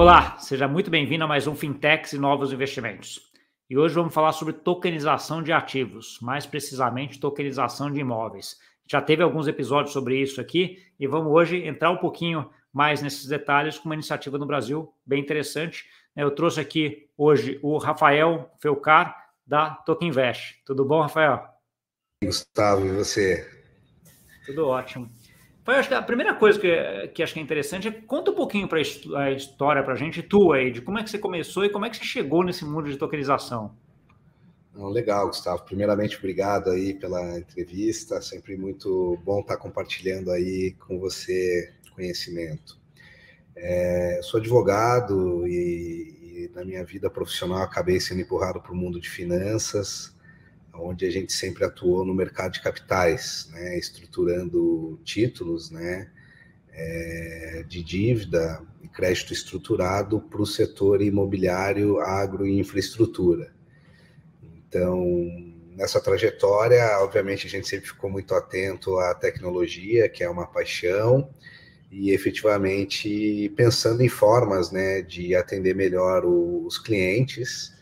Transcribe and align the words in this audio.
Olá, 0.00 0.38
seja 0.38 0.66
muito 0.66 0.90
bem-vindo 0.90 1.24
a 1.24 1.26
mais 1.26 1.46
um 1.46 1.54
Fintechs 1.54 2.14
e 2.14 2.18
Novos 2.18 2.54
Investimentos. 2.54 3.20
E 3.68 3.76
hoje 3.76 3.94
vamos 3.94 4.14
falar 4.14 4.32
sobre 4.32 4.54
tokenização 4.54 5.42
de 5.42 5.52
ativos, 5.52 6.18
mais 6.22 6.46
precisamente 6.46 7.20
tokenização 7.20 7.92
de 7.92 8.00
imóveis. 8.00 8.56
Já 8.90 9.02
teve 9.02 9.22
alguns 9.22 9.46
episódios 9.46 9.92
sobre 9.92 10.18
isso 10.18 10.40
aqui 10.40 10.78
e 10.98 11.06
vamos 11.06 11.30
hoje 11.30 11.66
entrar 11.66 11.90
um 11.90 11.98
pouquinho 11.98 12.48
mais 12.72 13.02
nesses 13.02 13.26
detalhes 13.26 13.78
com 13.78 13.90
uma 13.90 13.94
iniciativa 13.94 14.38
no 14.38 14.46
Brasil 14.46 14.90
bem 15.04 15.20
interessante. 15.20 15.84
Eu 16.16 16.30
trouxe 16.30 16.60
aqui 16.60 17.10
hoje 17.14 17.60
o 17.62 17.76
Rafael 17.76 18.50
Felcar, 18.58 19.14
da 19.46 19.68
Tokenvest. 19.68 20.62
Tudo 20.64 20.82
bom, 20.82 21.02
Rafael? 21.02 21.46
Gustavo, 22.24 22.86
e 22.86 22.90
você? 22.90 23.46
Tudo 24.46 24.66
ótimo. 24.66 25.10
Foi, 25.70 25.78
acho 25.78 25.88
que 25.88 25.94
a 25.94 26.02
primeira 26.02 26.34
coisa 26.34 26.58
que, 26.58 27.08
que 27.14 27.22
acho 27.22 27.32
que 27.32 27.38
é 27.38 27.42
interessante 27.44 27.86
é 27.86 27.92
conta 27.92 28.32
um 28.32 28.34
pouquinho 28.34 28.66
para 28.66 28.80
a 28.80 29.30
história 29.30 29.84
para 29.84 29.92
a 29.92 29.96
gente, 29.96 30.20
tua 30.20 30.56
aí, 30.56 30.72
de 30.72 30.82
como 30.82 30.98
é 30.98 31.04
que 31.04 31.08
você 31.08 31.16
começou 31.16 31.64
e 31.64 31.70
como 31.70 31.86
é 31.86 31.90
que 31.90 31.96
você 31.96 32.02
chegou 32.02 32.42
nesse 32.42 32.64
mundo 32.64 32.90
de 32.90 32.96
tokenização. 32.96 33.72
Legal, 34.74 35.28
Gustavo. 35.28 35.62
Primeiramente, 35.64 36.18
obrigado 36.18 36.70
aí 36.70 36.94
pela 36.94 37.38
entrevista. 37.38 38.20
Sempre 38.20 38.56
muito 38.56 39.16
bom 39.24 39.42
estar 39.42 39.58
compartilhando 39.58 40.32
aí 40.32 40.74
com 40.80 40.98
você 40.98 41.72
conhecimento. 41.94 42.76
É, 43.54 44.18
sou 44.24 44.40
advogado 44.40 45.46
e, 45.46 46.48
e, 46.48 46.50
na 46.52 46.64
minha 46.64 46.84
vida 46.84 47.08
profissional 47.08 47.62
acabei 47.62 48.00
sendo 48.00 48.22
empurrado 48.22 48.60
para 48.60 48.72
o 48.72 48.76
mundo 48.76 49.00
de 49.00 49.08
finanças 49.08 50.18
onde 50.82 51.06
a 51.06 51.10
gente 51.10 51.32
sempre 51.32 51.64
atuou 51.64 52.04
no 52.04 52.14
mercado 52.14 52.52
de 52.52 52.62
capitais, 52.62 53.48
né, 53.52 53.78
estruturando 53.78 55.00
títulos, 55.04 55.70
né, 55.70 56.10
é, 56.72 57.64
de 57.68 57.82
dívida 57.82 58.62
e 58.82 58.88
crédito 58.88 59.32
estruturado 59.32 60.20
para 60.20 60.40
o 60.40 60.46
setor 60.46 61.02
imobiliário, 61.02 62.00
agro 62.00 62.46
e 62.46 62.58
infraestrutura. 62.58 63.52
Então, 64.42 65.04
nessa 65.76 66.00
trajetória, 66.00 66.98
obviamente, 67.00 67.46
a 67.46 67.50
gente 67.50 67.68
sempre 67.68 67.88
ficou 67.88 68.10
muito 68.10 68.34
atento 68.34 68.98
à 68.98 69.14
tecnologia, 69.14 70.08
que 70.08 70.22
é 70.22 70.28
uma 70.28 70.46
paixão, 70.46 71.28
e 71.90 72.12
efetivamente 72.12 73.52
pensando 73.56 74.00
em 74.00 74.08
formas 74.08 74.70
né, 74.70 75.02
de 75.02 75.34
atender 75.34 75.74
melhor 75.74 76.24
os 76.24 76.78
clientes 76.78 77.74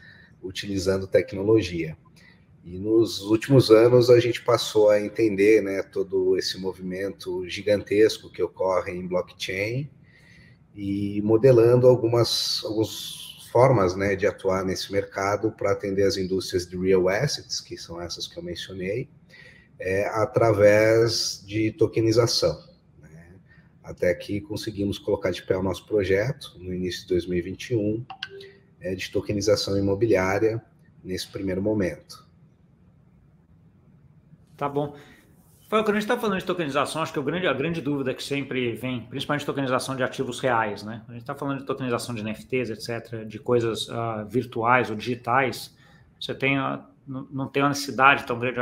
utilizando 0.42 1.06
tecnologia. 1.06 1.96
E 2.64 2.78
nos 2.78 3.22
últimos 3.22 3.70
anos 3.70 4.10
a 4.10 4.20
gente 4.20 4.42
passou 4.42 4.90
a 4.90 5.00
entender 5.00 5.62
né, 5.62 5.82
todo 5.82 6.36
esse 6.36 6.58
movimento 6.58 7.48
gigantesco 7.48 8.30
que 8.30 8.42
ocorre 8.42 8.92
em 8.92 9.06
blockchain 9.06 9.88
e 10.74 11.20
modelando 11.22 11.86
algumas, 11.86 12.62
algumas 12.64 13.28
formas 13.50 13.96
né, 13.96 14.14
de 14.14 14.26
atuar 14.26 14.64
nesse 14.64 14.92
mercado 14.92 15.50
para 15.50 15.72
atender 15.72 16.04
as 16.04 16.16
indústrias 16.16 16.66
de 16.66 16.76
real 16.76 17.08
assets, 17.08 17.60
que 17.60 17.76
são 17.76 18.00
essas 18.00 18.26
que 18.26 18.38
eu 18.38 18.42
mencionei, 18.42 19.08
é, 19.78 20.06
através 20.08 21.42
de 21.46 21.72
tokenização. 21.72 22.62
Né? 23.00 23.34
Até 23.82 24.14
que 24.14 24.40
conseguimos 24.40 24.98
colocar 24.98 25.30
de 25.30 25.42
pé 25.42 25.56
o 25.56 25.62
nosso 25.62 25.86
projeto 25.86 26.54
no 26.58 26.74
início 26.74 27.02
de 27.02 27.08
2021 27.08 28.04
é, 28.80 28.94
de 28.94 29.10
tokenização 29.10 29.76
imobiliária 29.78 30.62
nesse 31.02 31.28
primeiro 31.28 31.62
momento. 31.62 32.27
Tá 34.58 34.68
bom. 34.68 34.96
Foi, 35.68 35.82
quando 35.84 35.90
a 35.90 36.00
gente 36.00 36.10
está 36.10 36.18
falando 36.18 36.40
de 36.40 36.44
tokenização, 36.44 37.00
acho 37.00 37.12
que 37.12 37.18
a 37.18 37.22
grande, 37.22 37.46
a 37.46 37.52
grande 37.52 37.80
dúvida 37.80 38.12
que 38.12 38.22
sempre 38.22 38.72
vem, 38.72 39.02
principalmente 39.02 39.46
tokenização 39.46 39.94
de 39.94 40.02
ativos 40.02 40.40
reais, 40.40 40.82
né? 40.82 41.04
A 41.08 41.12
gente 41.12 41.20
está 41.20 41.34
falando 41.34 41.60
de 41.60 41.64
tokenização 41.64 42.14
de 42.14 42.24
NFTs, 42.24 42.70
etc., 42.70 43.24
de 43.24 43.38
coisas 43.38 43.88
uh, 43.88 44.26
virtuais 44.26 44.90
ou 44.90 44.96
digitais, 44.96 45.76
você 46.18 46.34
tem, 46.34 46.58
uh, 46.58 46.80
não, 47.06 47.46
tem 47.46 47.62
uma 47.62 47.68
necessidade 47.68 48.26
tão 48.26 48.38
grande, 48.38 48.58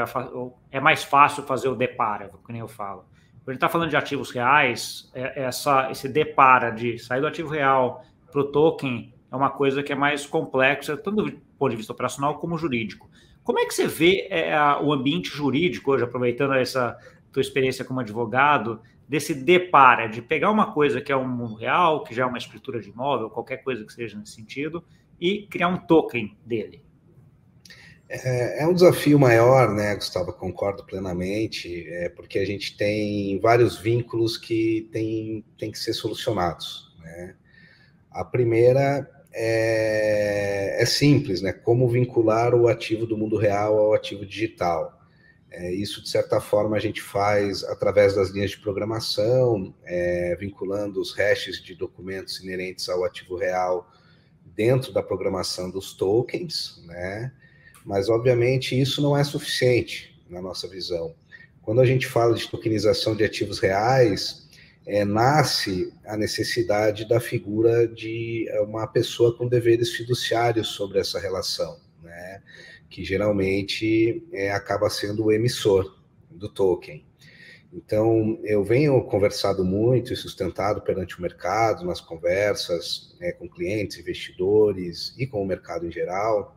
é 0.70 0.80
mais 0.80 1.02
fácil 1.02 1.44
fazer 1.44 1.68
o 1.68 1.74
depara, 1.74 2.28
como 2.28 2.42
nem 2.50 2.60
eu 2.60 2.68
falo. 2.68 3.06
Quando 3.44 3.48
a 3.48 3.52
gente 3.52 3.58
está 3.58 3.68
falando 3.68 3.90
de 3.90 3.96
ativos 3.96 4.30
reais, 4.32 5.08
é, 5.14 5.40
é 5.40 5.44
essa, 5.44 5.90
esse 5.90 6.08
depara 6.08 6.70
de 6.70 6.98
sair 6.98 7.20
do 7.20 7.26
ativo 7.26 7.48
real 7.48 8.04
para 8.30 8.40
o 8.40 8.44
token 8.44 9.14
é 9.30 9.36
uma 9.36 9.50
coisa 9.50 9.82
que 9.82 9.92
é 9.92 9.96
mais 9.96 10.26
complexa, 10.26 10.96
tanto 10.96 11.22
do 11.22 11.32
ponto 11.58 11.70
de 11.70 11.76
vista 11.76 11.92
operacional 11.92 12.38
como 12.38 12.58
jurídico. 12.58 13.05
Como 13.46 13.60
é 13.60 13.64
que 13.64 13.72
você 13.72 13.86
vê 13.86 14.26
é, 14.28 14.58
o 14.82 14.92
ambiente 14.92 15.28
jurídico 15.28 15.92
hoje, 15.92 16.02
aproveitando 16.02 16.54
essa 16.54 16.98
tua 17.30 17.40
experiência 17.40 17.84
como 17.84 18.00
advogado, 18.00 18.82
desse 19.08 19.32
depara, 19.32 20.08
de 20.08 20.20
pegar 20.20 20.50
uma 20.50 20.72
coisa 20.72 21.00
que 21.00 21.12
é 21.12 21.16
um 21.16 21.28
mundo 21.28 21.54
real, 21.54 22.02
que 22.02 22.12
já 22.12 22.24
é 22.24 22.26
uma 22.26 22.38
escritura 22.38 22.80
de 22.80 22.90
imóvel, 22.90 23.30
qualquer 23.30 23.58
coisa 23.58 23.84
que 23.84 23.92
seja 23.92 24.18
nesse 24.18 24.32
sentido, 24.32 24.82
e 25.20 25.46
criar 25.46 25.68
um 25.68 25.76
token 25.76 26.36
dele? 26.44 26.82
É, 28.08 28.64
é 28.64 28.66
um 28.66 28.74
desafio 28.74 29.16
maior, 29.16 29.72
né, 29.72 29.94
Gustavo? 29.94 30.32
Concordo 30.32 30.84
plenamente, 30.84 31.86
é 31.88 32.08
porque 32.08 32.40
a 32.40 32.44
gente 32.44 32.76
tem 32.76 33.38
vários 33.38 33.78
vínculos 33.78 34.36
que 34.36 34.88
têm 34.90 35.44
tem 35.56 35.70
que 35.70 35.78
ser 35.78 35.92
solucionados. 35.92 36.92
Né? 36.98 37.36
A 38.10 38.24
primeira 38.24 39.08
é, 39.38 40.82
é, 40.82 40.86
simples, 40.86 41.42
né? 41.42 41.52
Como 41.52 41.86
vincular 41.86 42.54
o 42.54 42.69
ativo 42.69 43.06
do 43.06 43.19
mundo 43.19 43.36
real 43.36 43.78
ao 43.78 43.92
ativo 43.92 44.24
digital. 44.24 44.98
É, 45.50 45.74
isso, 45.74 46.02
de 46.02 46.08
certa 46.08 46.41
forma, 46.41 46.74
a 46.74 46.80
gente 46.80 47.02
faz 47.02 47.62
através 47.64 48.14
das 48.14 48.30
linhas 48.30 48.52
de 48.52 48.58
programação, 48.58 49.74
é, 49.84 50.34
vinculando 50.41 51.00
os 51.00 51.14
hashes 51.14 51.62
de 51.62 51.74
documentos 51.74 52.41
inerentes 52.41 52.88
ao 52.88 53.04
ativo 53.04 53.36
real 53.36 53.91
dentro 54.42 54.91
da 54.91 55.02
programação 55.02 55.70
dos 55.70 55.92
tokens, 55.92 56.82
né? 56.86 57.30
Mas, 57.84 58.08
obviamente, 58.08 58.78
isso 58.80 59.03
não 59.03 59.14
é 59.14 59.22
suficiente 59.22 60.18
na 60.30 60.41
nossa 60.41 60.66
visão. 60.66 61.14
Quando 61.60 61.82
a 61.82 61.84
gente 61.84 62.06
fala 62.06 62.34
de 62.34 62.48
tokenização 62.48 63.14
de 63.14 63.22
ativos 63.22 63.58
reais, 63.58 64.45
é, 64.86 65.04
nasce 65.04 65.92
a 66.06 66.16
necessidade 66.16 67.08
da 67.08 67.19
figura 67.19 67.88
de 67.88 68.48
é, 68.48 68.60
uma 68.60 68.86
pessoa 68.86 69.36
com 69.36 69.48
deveres 69.48 69.91
fiduciários 69.91 70.69
sobre 70.69 71.00
essa 71.00 71.19
relação, 71.19 71.80
né? 72.02 72.41
que 72.88 73.04
geralmente 73.04 74.24
é, 74.32 74.52
acaba 74.52 74.88
sendo 74.88 75.24
o 75.24 75.32
emissor 75.32 75.98
do 76.30 76.48
token. 76.48 77.04
Então, 77.72 78.38
eu 78.44 78.64
venho 78.64 79.02
conversado 79.04 79.64
muito 79.64 80.12
e 80.12 80.16
sustentado 80.16 80.80
perante 80.80 81.18
o 81.18 81.22
mercado, 81.22 81.84
nas 81.84 82.00
conversas 82.00 83.14
é, 83.20 83.32
com 83.32 83.48
clientes, 83.48 83.98
investidores 83.98 85.14
e 85.18 85.26
com 85.26 85.42
o 85.42 85.47
mercado 85.47 85.86
em 85.86 85.91
geral, 85.91 86.56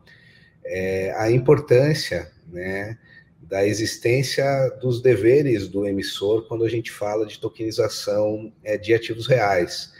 é, 0.64 1.12
a 1.16 1.30
importância 1.30 2.30
né, 2.46 2.96
da 3.50 3.66
existência 3.66 4.46
dos 4.80 5.02
deveres 5.02 5.66
do 5.66 5.84
emissor 5.84 6.46
quando 6.46 6.64
a 6.64 6.68
gente 6.68 6.92
fala 6.92 7.26
de 7.26 7.40
tokenização 7.40 8.52
é, 8.62 8.78
de 8.78 8.94
ativos 8.94 9.26
reais. 9.26 9.92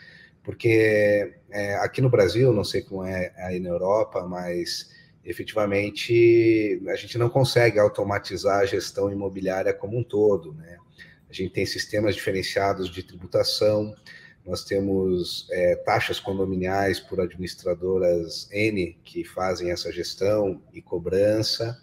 Porque 0.44 1.34
é, 1.50 1.74
aqui 1.74 2.00
no 2.00 2.08
Brasil, 2.08 2.52
não 2.52 2.62
sei 2.62 2.80
como 2.80 3.04
é 3.04 3.34
aí 3.38 3.58
na 3.58 3.68
Europa, 3.68 4.22
mas 4.22 4.90
efetivamente 5.24 6.80
a 6.88 6.94
gente 6.94 7.18
não 7.18 7.28
consegue 7.28 7.80
automatizar 7.80 8.60
a 8.60 8.66
gestão 8.66 9.10
imobiliária 9.10 9.74
como 9.74 9.98
um 9.98 10.04
todo. 10.04 10.54
Né? 10.54 10.78
A 11.28 11.32
gente 11.32 11.52
tem 11.52 11.66
sistemas 11.66 12.14
diferenciados 12.14 12.88
de 12.88 13.02
tributação, 13.02 13.92
nós 14.46 14.64
temos 14.64 15.48
é, 15.50 15.74
taxas 15.74 16.20
condominiais 16.20 17.00
por 17.00 17.20
administradoras 17.20 18.48
N 18.52 18.96
que 19.04 19.24
fazem 19.24 19.72
essa 19.72 19.90
gestão 19.92 20.62
e 20.72 20.80
cobrança 20.80 21.76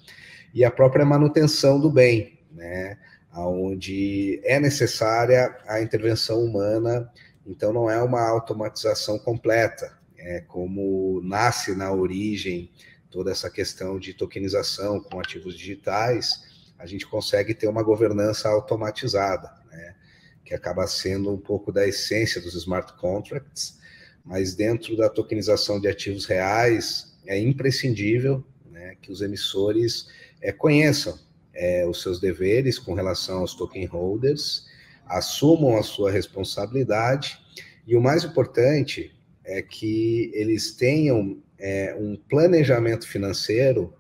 e 0.53 0.63
a 0.63 0.71
própria 0.71 1.05
manutenção 1.05 1.79
do 1.79 1.89
bem, 1.89 2.39
né? 2.51 2.97
Onde 3.33 4.41
é 4.43 4.59
necessária 4.59 5.55
a 5.67 5.79
intervenção 5.81 6.43
humana, 6.43 7.11
então 7.45 7.71
não 7.71 7.89
é 7.89 8.01
uma 8.01 8.27
automatização 8.27 9.19
completa, 9.19 9.97
é 10.17 10.41
como 10.41 11.21
nasce 11.23 11.75
na 11.75 11.91
origem 11.91 12.71
toda 13.11 13.31
essa 13.31 13.49
questão 13.49 13.99
de 13.99 14.13
tokenização 14.13 14.99
com 14.99 15.19
ativos 15.19 15.55
digitais, 15.55 16.71
a 16.77 16.85
gente 16.85 17.05
consegue 17.07 17.53
ter 17.53 17.67
uma 17.67 17.83
governança 17.83 18.49
automatizada, 18.49 19.51
né? 19.71 19.95
Que 20.43 20.53
acaba 20.53 20.87
sendo 20.87 21.31
um 21.31 21.37
pouco 21.37 21.71
da 21.71 21.87
essência 21.87 22.41
dos 22.41 22.55
smart 22.55 22.93
contracts, 22.97 23.77
mas 24.23 24.53
dentro 24.55 24.97
da 24.97 25.09
tokenização 25.09 25.79
de 25.79 25.87
ativos 25.87 26.25
reais 26.25 27.17
é 27.25 27.39
imprescindível 27.39 28.43
né, 28.69 28.95
que 29.01 29.11
os 29.11 29.21
emissores 29.21 30.07
é, 30.41 30.51
conheçam 30.51 31.17
é, 31.53 31.85
os 31.87 32.01
seus 32.01 32.19
deveres 32.19 32.77
com 32.77 32.93
relação 32.93 33.39
aos 33.39 33.55
token 33.55 33.85
holders, 33.85 34.65
assumam 35.05 35.77
a 35.77 35.83
sua 35.83 36.11
responsabilidade 36.11 37.39
e 37.85 37.95
o 37.95 38.01
mais 38.01 38.23
importante 38.23 39.13
é 39.43 39.61
que 39.61 40.29
eles 40.33 40.71
tenham 40.71 41.41
é, 41.57 41.95
um 41.97 42.15
planejamento 42.15 43.07
financeiro 43.07 43.93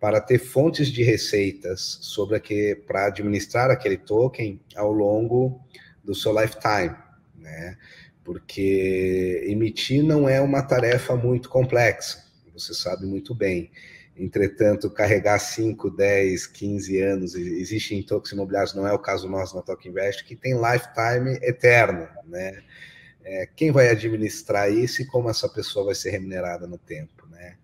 para 0.00 0.20
ter 0.20 0.38
fontes 0.38 0.88
de 0.88 1.02
receitas 1.02 1.98
sobre 2.00 2.76
para 2.86 3.06
administrar 3.06 3.70
aquele 3.70 3.96
token 3.96 4.60
ao 4.74 4.92
longo 4.92 5.60
do 6.02 6.14
seu 6.14 6.38
lifetime, 6.38 6.94
né? 7.36 7.76
porque 8.24 9.44
emitir 9.46 10.02
não 10.02 10.28
é 10.28 10.40
uma 10.40 10.62
tarefa 10.62 11.14
muito 11.14 11.48
complexa, 11.48 12.24
você 12.52 12.74
sabe 12.74 13.06
muito 13.06 13.34
bem. 13.34 13.70
Entretanto, 14.18 14.90
carregar 14.90 15.38
5, 15.38 15.90
10, 15.90 16.46
15 16.46 17.00
anos, 17.00 17.34
existe 17.34 17.94
em 17.94 18.02
tokens 18.02 18.32
imobiliários, 18.32 18.74
não 18.74 18.86
é 18.86 18.92
o 18.92 18.98
caso 18.98 19.28
nosso 19.28 19.54
na 19.54 19.62
Token 19.62 19.90
Invest, 19.90 20.24
que 20.24 20.34
tem 20.34 20.54
lifetime 20.54 21.38
eterno, 21.42 22.08
né? 22.24 22.62
É, 23.22 23.46
quem 23.54 23.70
vai 23.70 23.90
administrar 23.90 24.72
isso 24.72 25.02
e 25.02 25.06
como 25.06 25.28
essa 25.28 25.48
pessoa 25.48 25.86
vai 25.86 25.94
ser 25.94 26.10
remunerada 26.10 26.66
no 26.66 26.78
tempo, 26.78 27.26
né? 27.28 27.56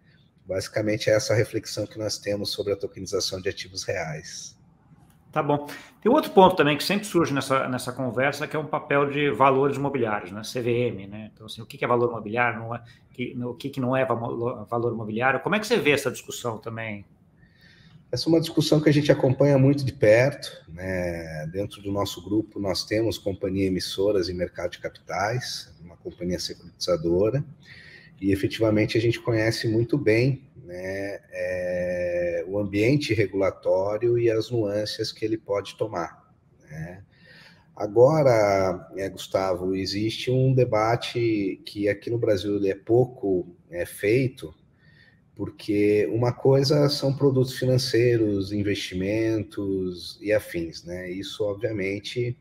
Basicamente, 0.44 1.08
é 1.08 1.14
essa 1.14 1.34
reflexão 1.34 1.86
que 1.86 1.98
nós 1.98 2.18
temos 2.18 2.50
sobre 2.50 2.72
a 2.72 2.76
tokenização 2.76 3.40
de 3.40 3.48
ativos 3.48 3.84
reais. 3.84 4.56
Tá 5.32 5.42
bom. 5.42 5.66
Tem 6.02 6.12
outro 6.12 6.30
ponto 6.30 6.54
também 6.54 6.76
que 6.76 6.84
sempre 6.84 7.06
surge 7.06 7.32
nessa, 7.32 7.66
nessa 7.66 7.90
conversa, 7.90 8.46
que 8.46 8.54
é 8.54 8.58
um 8.58 8.66
papel 8.66 9.08
de 9.08 9.30
valores 9.30 9.78
imobiliários, 9.78 10.30
né? 10.30 10.42
CVM, 10.42 11.08
né? 11.08 11.30
Então, 11.32 11.46
assim, 11.46 11.62
o 11.62 11.66
que 11.66 11.82
é 11.82 11.88
valor 11.88 12.10
imobiliário, 12.10 12.60
não 12.60 12.74
é, 12.74 12.82
que, 13.10 13.34
o 13.42 13.54
que 13.54 13.80
não 13.80 13.96
é 13.96 14.04
valor 14.04 14.92
imobiliário? 14.92 15.40
Como 15.40 15.54
é 15.54 15.58
que 15.58 15.66
você 15.66 15.78
vê 15.78 15.92
essa 15.92 16.10
discussão 16.10 16.58
também? 16.58 17.06
Essa 18.12 18.28
é 18.28 18.30
uma 18.30 18.40
discussão 18.40 18.78
que 18.78 18.90
a 18.90 18.92
gente 18.92 19.10
acompanha 19.10 19.56
muito 19.56 19.86
de 19.86 19.92
perto, 19.94 20.50
né? 20.68 21.46
Dentro 21.50 21.80
do 21.80 21.90
nosso 21.90 22.22
grupo, 22.22 22.60
nós 22.60 22.84
temos 22.84 23.16
companhia 23.16 23.66
emissoras 23.66 24.28
e 24.28 24.34
mercado 24.34 24.72
de 24.72 24.80
capitais, 24.80 25.74
uma 25.82 25.96
companhia 25.96 26.38
securitizadora, 26.38 27.42
e 28.20 28.30
efetivamente 28.30 28.98
a 28.98 29.00
gente 29.00 29.18
conhece 29.18 29.66
muito 29.66 29.96
bem 29.96 30.42
né, 30.64 31.20
é, 31.30 32.44
o 32.46 32.58
ambiente 32.58 33.14
regulatório 33.14 34.18
e 34.18 34.30
as 34.30 34.50
nuances 34.50 35.12
que 35.12 35.24
ele 35.24 35.38
pode 35.38 35.76
tomar. 35.76 36.32
Né? 36.70 37.02
Agora, 37.74 38.88
é, 38.96 39.08
Gustavo, 39.08 39.74
existe 39.74 40.30
um 40.30 40.54
debate 40.54 41.60
que 41.64 41.88
aqui 41.88 42.10
no 42.10 42.18
Brasil 42.18 42.60
é 42.66 42.74
pouco 42.74 43.56
é, 43.70 43.86
feito, 43.86 44.54
porque 45.34 46.06
uma 46.12 46.32
coisa 46.32 46.88
são 46.88 47.16
produtos 47.16 47.58
financeiros, 47.58 48.52
investimentos 48.52 50.18
e 50.20 50.32
afins, 50.32 50.84
né? 50.84 51.10
Isso, 51.10 51.42
obviamente, 51.42 52.36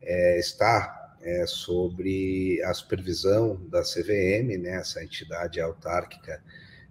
é, 0.00 0.38
está 0.38 1.14
é, 1.22 1.44
sobre 1.46 2.62
a 2.64 2.72
supervisão 2.72 3.60
da 3.68 3.82
CVM, 3.82 4.58
né, 4.58 4.76
essa 4.76 5.04
entidade 5.04 5.60
autárquica 5.60 6.42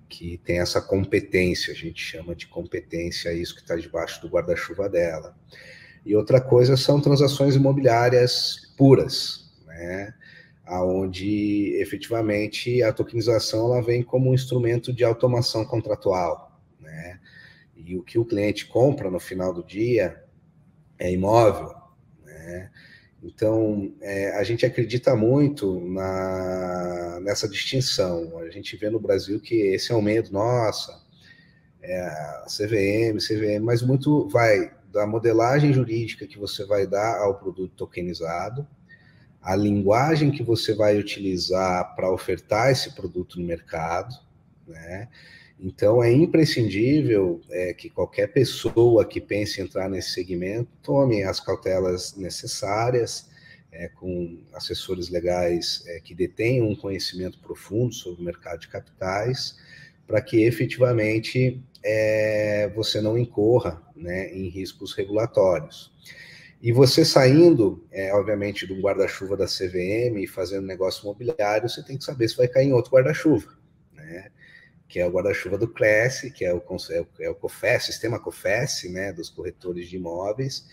que 0.10 0.40
tem 0.40 0.60
essa 0.60 0.82
competência, 0.82 1.72
a 1.72 1.76
gente 1.76 2.02
chama 2.02 2.36
de 2.36 2.48
competência 2.48 3.32
isso 3.32 3.56
que 3.56 3.62
está 3.62 3.76
debaixo 3.76 4.20
do 4.22 4.28
guarda-chuva 4.28 4.90
dela. 4.90 5.38
E 6.06 6.16
outra 6.16 6.42
coisa 6.42 6.76
são 6.76 7.00
transações 7.00 7.56
imobiliárias 7.56 8.74
puras, 8.76 9.52
né? 9.68 10.14
Onde 10.68 11.76
efetivamente 11.80 12.82
a 12.82 12.92
tokenização 12.92 13.72
ela 13.72 13.82
vem 13.82 14.02
como 14.04 14.32
um 14.32 14.34
instrumento 14.34 14.92
de 14.92 15.04
automação 15.04 15.64
contratual, 15.64 16.60
né? 16.80 17.20
E 17.76 17.96
o 17.96 18.04
que 18.04 18.18
o 18.18 18.26
cliente 18.26 18.66
compra 18.66 19.10
no 19.10 19.20
final 19.20 19.54
do 19.54 19.64
dia 19.64 20.24
é 20.98 21.12
imóvel, 21.12 21.74
né? 22.26 22.72
Então, 23.22 23.94
é, 24.02 24.38
a 24.38 24.44
gente 24.44 24.66
acredita 24.66 25.16
muito 25.16 25.80
na, 25.82 27.20
nessa 27.22 27.48
distinção. 27.50 28.38
A 28.40 28.50
gente 28.50 28.78
vê 28.78 28.90
no 28.90 29.00
Brasil 29.00 29.40
que 29.40 29.56
esse 29.56 29.92
aumento, 29.92 30.32
nossa, 30.32 31.02
é, 31.82 32.44
CVM, 32.48 33.18
CVM, 33.18 33.64
mas 33.64 33.82
muito 33.82 34.28
vai 34.30 34.72
da 34.92 35.06
modelagem 35.06 35.72
jurídica 35.72 36.26
que 36.26 36.40
você 36.40 36.66
vai 36.66 36.88
dar 36.88 37.20
ao 37.20 37.36
produto 37.38 37.74
tokenizado, 37.76 38.68
a 39.42 39.56
linguagem 39.56 40.32
que 40.32 40.44
você 40.44 40.74
vai 40.74 40.98
utilizar 40.98 41.96
para 41.96 42.12
ofertar 42.12 42.72
esse 42.72 42.94
produto 42.96 43.40
no 43.40 43.46
mercado, 43.46 44.16
né? 44.68 45.08
Então, 45.62 46.02
é 46.02 46.12
imprescindível 46.12 47.42
é, 47.50 47.74
que 47.74 47.90
qualquer 47.90 48.28
pessoa 48.28 49.06
que 49.06 49.20
pense 49.20 49.60
em 49.60 49.66
entrar 49.66 49.90
nesse 49.90 50.12
segmento 50.12 50.70
tome 50.82 51.22
as 51.24 51.42
cautelas 51.42 52.16
necessárias, 52.16 53.28
é, 53.72 53.90
com 53.90 54.40
assessores 54.54 55.10
legais 55.10 55.84
é, 55.86 56.00
que 56.00 56.16
detenham 56.16 56.68
um 56.68 56.76
conhecimento 56.76 57.40
profundo 57.40 57.94
sobre 57.94 58.22
o 58.22 58.26
mercado 58.26 58.62
de 58.62 58.70
capitais, 58.70 59.58
para 60.08 60.22
que 60.22 60.44
efetivamente 60.44 61.62
é, 61.84 62.72
você 62.74 63.02
não 63.02 63.18
incorra 63.18 63.82
né, 63.96 64.34
em 64.34 64.48
riscos 64.48 64.94
regulatórios. 64.94 65.92
E 66.62 66.72
você 66.72 67.06
saindo, 67.06 67.86
é, 67.92 68.14
obviamente, 68.14 68.66
do 68.66 68.80
guarda-chuva 68.82 69.38
da 69.38 69.46
CVM 69.46 70.18
e 70.18 70.28
fazendo 70.28 70.66
negócio 70.66 71.04
imobiliário, 71.04 71.70
você 71.70 71.84
tem 71.84 71.98
que 71.98 72.04
saber 72.04 72.28
se 72.28 72.36
vai 72.36 72.48
cair 72.48 72.68
em 72.68 72.74
outro 72.74 72.92
guarda-chuva. 72.92 73.59
Que 74.90 75.00
é 75.00 75.06
o 75.06 75.12
guarda-chuva 75.12 75.58
do 75.58 75.68
Cresce, 75.68 76.32
que 76.32 76.44
é 76.44 76.54
o, 76.54 76.62
é 77.22 77.30
o 77.30 77.36
COFES, 77.36 77.86
sistema 77.86 78.20
COFES, 78.20 78.92
né, 78.92 79.14
dos 79.14 79.30
corretores 79.30 79.88
de 79.88 79.96
imóveis, 79.96 80.68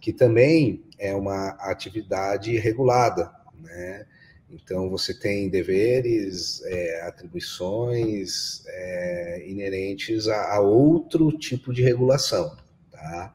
que 0.00 0.12
também 0.12 0.84
é 0.98 1.14
uma 1.14 1.50
atividade 1.58 2.56
regulada, 2.58 3.32
né? 3.58 4.06
Então, 4.52 4.90
você 4.90 5.14
tem 5.14 5.48
deveres, 5.48 6.62
é, 6.66 7.06
atribuições 7.06 8.62
é, 8.66 9.48
inerentes 9.48 10.28
a, 10.28 10.56
a, 10.56 10.60
outro 10.60 11.32
tipo 11.38 11.72
de 11.72 11.82
regulação, 11.82 12.54
tá? 12.90 13.34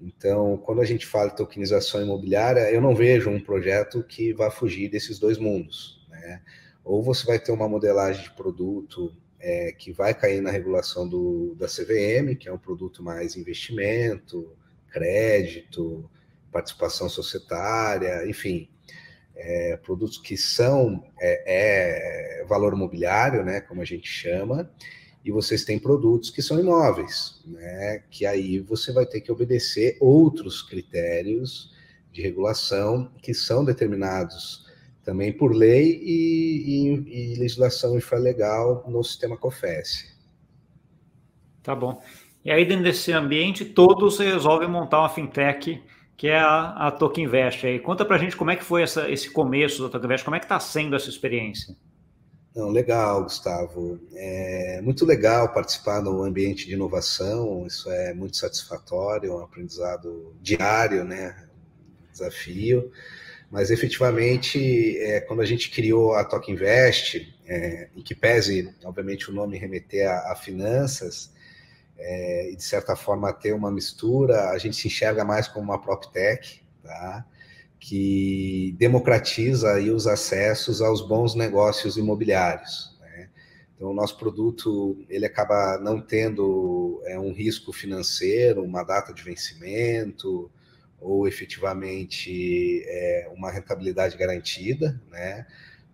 Então, 0.00 0.56
quando 0.58 0.80
a 0.80 0.84
gente 0.84 1.06
fala 1.06 1.30
de 1.30 1.36
tokenização 1.36 2.02
imobiliária, 2.02 2.72
eu 2.72 2.80
não 2.80 2.94
vejo 2.94 3.30
um 3.30 3.40
projeto 3.40 4.02
que 4.02 4.32
vá 4.32 4.50
fugir 4.50 4.88
desses 4.88 5.18
dois 5.18 5.38
mundos, 5.38 6.04
né? 6.08 6.42
Ou 6.84 7.02
você 7.02 7.24
vai 7.24 7.38
ter 7.38 7.52
uma 7.52 7.68
modelagem 7.68 8.24
de 8.24 8.30
produto 8.32 9.14
é, 9.40 9.72
que 9.72 9.92
vai 9.92 10.14
cair 10.14 10.40
na 10.40 10.50
regulação 10.50 11.08
do, 11.08 11.54
da 11.56 11.66
CVM, 11.66 12.36
que 12.38 12.48
é 12.48 12.52
um 12.52 12.58
produto 12.58 13.02
mais 13.02 13.36
investimento, 13.36 14.56
crédito, 14.90 16.08
participação 16.50 17.08
societária, 17.08 18.28
enfim, 18.28 18.68
é, 19.36 19.76
produtos 19.76 20.18
que 20.18 20.36
são 20.36 21.04
é, 21.20 22.40
é, 22.40 22.44
valor 22.46 22.72
imobiliário, 22.72 23.44
né, 23.44 23.60
como 23.60 23.80
a 23.80 23.84
gente 23.84 24.08
chama, 24.08 24.70
e 25.24 25.30
vocês 25.30 25.64
têm 25.64 25.78
produtos 25.78 26.30
que 26.30 26.42
são 26.42 26.58
imóveis, 26.58 27.40
né, 27.46 28.02
que 28.10 28.26
aí 28.26 28.58
você 28.58 28.92
vai 28.92 29.06
ter 29.06 29.20
que 29.20 29.30
obedecer 29.30 29.96
outros 30.00 30.62
critérios 30.62 31.72
de 32.12 32.22
regulação 32.22 33.12
que 33.22 33.32
são 33.32 33.64
determinados 33.64 34.67
também 35.08 35.32
por 35.32 35.54
lei 35.54 36.02
e, 36.04 36.92
e, 37.06 37.32
e 37.32 37.36
legislação 37.36 37.96
infralegal 37.96 38.84
no 38.86 39.02
sistema 39.02 39.38
COFES. 39.38 40.14
Tá 41.62 41.74
bom. 41.74 42.02
E 42.44 42.50
aí, 42.50 42.66
dentro 42.66 42.84
desse 42.84 43.10
ambiente, 43.10 43.64
todos 43.64 44.18
resolvem 44.18 44.68
montar 44.68 44.98
uma 44.98 45.08
fintech, 45.08 45.82
que 46.14 46.28
é 46.28 46.38
a, 46.38 46.88
a 46.88 46.90
Token 46.90 47.24
Invest. 47.24 47.66
Aí, 47.66 47.78
conta 47.78 48.04
para 48.04 48.16
a 48.16 48.18
gente 48.18 48.36
como 48.36 48.50
é 48.50 48.56
que 48.56 48.62
foi 48.62 48.82
essa, 48.82 49.10
esse 49.10 49.30
começo 49.30 49.82
da 49.82 49.88
Token 49.88 50.04
Invest, 50.04 50.24
como 50.26 50.36
é 50.36 50.40
que 50.40 50.44
está 50.44 50.60
sendo 50.60 50.94
essa 50.94 51.08
experiência? 51.08 51.74
Não, 52.54 52.68
legal, 52.68 53.22
Gustavo. 53.22 53.98
É 54.12 54.82
muito 54.82 55.06
legal 55.06 55.54
participar 55.54 56.02
no 56.02 56.22
ambiente 56.22 56.66
de 56.66 56.74
inovação, 56.74 57.66
isso 57.66 57.90
é 57.90 58.12
muito 58.12 58.36
satisfatório, 58.36 59.36
um 59.36 59.42
aprendizado 59.42 60.34
diário, 60.42 61.02
né? 61.02 61.48
Desafio 62.12 62.92
mas 63.50 63.70
efetivamente, 63.70 64.98
é, 64.98 65.20
quando 65.20 65.40
a 65.40 65.46
gente 65.46 65.70
criou 65.70 66.14
a 66.14 66.24
Toque 66.24 66.52
Invest, 66.52 67.34
é, 67.46 67.88
em 67.96 68.02
que 68.02 68.14
pese, 68.14 68.74
obviamente, 68.84 69.30
o 69.30 69.34
nome 69.34 69.56
remeter 69.56 70.08
a, 70.08 70.32
a 70.32 70.36
finanças, 70.36 71.32
é, 71.96 72.50
e 72.52 72.56
de 72.56 72.62
certa 72.62 72.94
forma 72.94 73.32
ter 73.32 73.52
uma 73.52 73.70
mistura, 73.70 74.50
a 74.50 74.58
gente 74.58 74.76
se 74.76 74.86
enxerga 74.86 75.24
mais 75.24 75.48
como 75.48 75.64
uma 75.64 75.80
PropTech, 75.80 76.62
tá? 76.82 77.24
que 77.80 78.74
democratiza 78.78 79.74
aí 79.74 79.90
os 79.90 80.06
acessos 80.06 80.82
aos 80.82 81.00
bons 81.00 81.34
negócios 81.34 81.96
imobiliários. 81.96 82.96
Né? 83.00 83.30
Então, 83.74 83.90
o 83.90 83.94
nosso 83.94 84.18
produto 84.18 84.96
ele 85.08 85.24
acaba 85.24 85.78
não 85.78 86.00
tendo 86.00 87.00
é, 87.06 87.18
um 87.18 87.32
risco 87.32 87.72
financeiro, 87.72 88.62
uma 88.62 88.82
data 88.82 89.12
de 89.12 89.22
vencimento, 89.22 90.50
ou 91.00 91.26
efetivamente 91.28 92.82
é, 92.86 93.30
uma 93.34 93.50
rentabilidade 93.50 94.16
garantida, 94.16 95.00
né? 95.10 95.46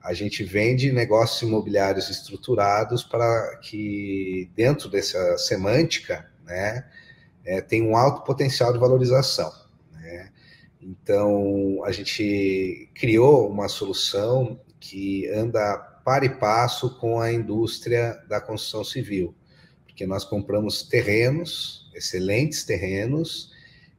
A 0.02 0.12
gente 0.12 0.44
vende 0.44 0.92
negócios 0.92 1.40
imobiliários 1.40 2.10
estruturados 2.10 3.02
para 3.02 3.56
que 3.62 4.50
dentro 4.54 4.90
dessa 4.90 5.38
semântica, 5.38 6.30
né, 6.44 6.84
é, 7.42 7.62
tem 7.62 7.80
um 7.82 7.96
alto 7.96 8.22
potencial 8.22 8.70
de 8.70 8.78
valorização. 8.78 9.50
Né? 9.92 10.30
Então 10.78 11.82
a 11.84 11.90
gente 11.90 12.90
criou 12.94 13.48
uma 13.48 13.66
solução 13.66 14.60
que 14.78 15.26
anda 15.30 15.78
para 16.04 16.26
e 16.26 16.36
passo 16.36 16.98
com 16.98 17.18
a 17.18 17.32
indústria 17.32 18.22
da 18.28 18.42
construção 18.42 18.84
civil, 18.84 19.34
porque 19.86 20.06
nós 20.06 20.22
compramos 20.22 20.82
terrenos, 20.82 21.90
excelentes 21.94 22.62
terrenos, 22.62 23.53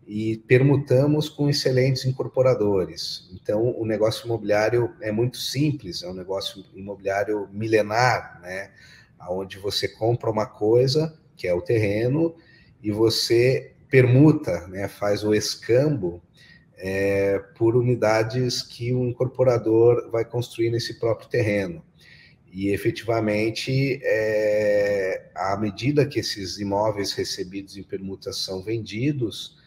e 0.08 0.38
permutamos 0.48 1.30
com 1.30 1.50
excelentes 1.50 2.06
incorporadores. 2.06 3.28
Então, 3.34 3.76
o 3.78 3.86
negócio 3.86 4.26
imobiliário 4.26 4.94
é 5.02 5.12
muito 5.12 5.38
simples, 5.38 6.04
é 6.04 6.08
um 6.08 6.14
negócio 6.14 6.64
imobiliário 6.76 7.50
milenar, 7.52 8.40
né? 8.42 8.72
Onde 9.30 9.58
você 9.58 9.88
compra 9.88 10.30
uma 10.30 10.46
coisa, 10.46 11.18
que 11.36 11.48
é 11.48 11.54
o 11.54 11.62
terreno, 11.62 12.36
e 12.82 12.92
você 12.92 13.74
permuta, 13.90 14.68
né? 14.68 14.88
faz 14.88 15.24
o 15.24 15.34
escambo 15.34 16.22
é, 16.78 17.40
por 17.58 17.76
unidades 17.76 18.62
que 18.62 18.94
o 18.94 19.06
incorporador 19.06 20.12
vai 20.12 20.26
construir 20.26 20.70
nesse 20.70 21.00
próprio 21.00 21.28
terreno. 21.30 21.84
E 22.52 22.70
efetivamente, 22.70 24.00
é, 24.04 25.30
à 25.34 25.58
medida 25.58 26.06
que 26.06 26.20
esses 26.20 26.60
imóveis 26.60 27.12
recebidos 27.14 27.76
em 27.76 27.84
permuta 27.84 28.32
são 28.32 28.64
vendidos, 28.64 29.58